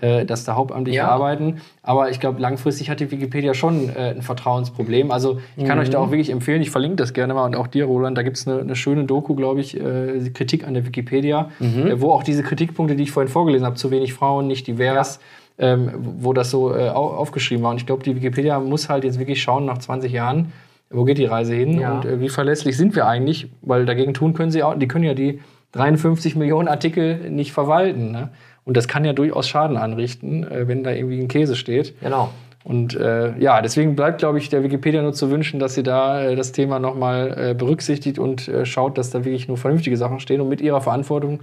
[0.00, 1.08] äh, dass da hauptamtliche Ja.
[1.08, 1.60] arbeiten.
[1.82, 5.10] Aber ich glaube, langfristig hat die Wikipedia schon äh, ein Vertrauensproblem.
[5.10, 6.04] Also ich kann euch da Mhm.
[6.06, 8.48] auch wirklich empfehlen, ich verlinke das gerne mal und auch dir, Roland, da gibt es
[8.48, 11.86] eine, eine schöne Doku, glaube ich, äh, Kritik an der Wikipedia, Mhm.
[11.86, 15.20] äh, wo auch diese Kritikpunkte, die ich vorhin vorgelesen habe, zu wenig Frauen, nicht divers,
[15.58, 15.90] ähm,
[16.20, 17.72] wo das so äh, au- aufgeschrieben war.
[17.72, 20.52] Und ich glaube, die Wikipedia muss halt jetzt wirklich schauen, nach 20 Jahren,
[20.90, 21.92] wo geht die Reise hin Ja.
[21.96, 23.48] und äh, wie verlässlich sind wir eigentlich?
[23.60, 25.40] Weil dagegen tun können sie auch, die können ja die
[25.72, 28.10] 53 Millionen Artikel nicht verwalten.
[28.10, 28.30] Ne?
[28.64, 31.98] Und das kann ja durchaus Schaden anrichten, äh, wenn da irgendwie ein Käse steht.
[32.00, 32.30] Genau.
[32.64, 36.22] Und äh, ja, deswegen bleibt, glaube ich, der Wikipedia nur zu wünschen, dass sie da
[36.22, 40.20] äh, das Thema nochmal äh, berücksichtigt und äh, schaut, dass da wirklich nur vernünftige Sachen
[40.20, 41.40] stehen und mit ihrer Verantwortung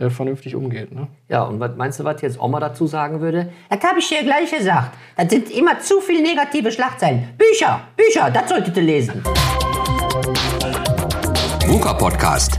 [0.00, 0.90] äh, vernünftig umgeht.
[0.94, 1.08] Ne?
[1.28, 3.50] Ja, und was meinst du, was jetzt Oma dazu sagen würde?
[3.68, 4.96] Das habe ich dir gleich gesagt.
[5.16, 7.28] Das sind immer zu viele negative Schlagzeilen.
[7.36, 9.22] Bücher, Bücher, das solltet ihr lesen.
[11.66, 12.58] VUCA Podcast.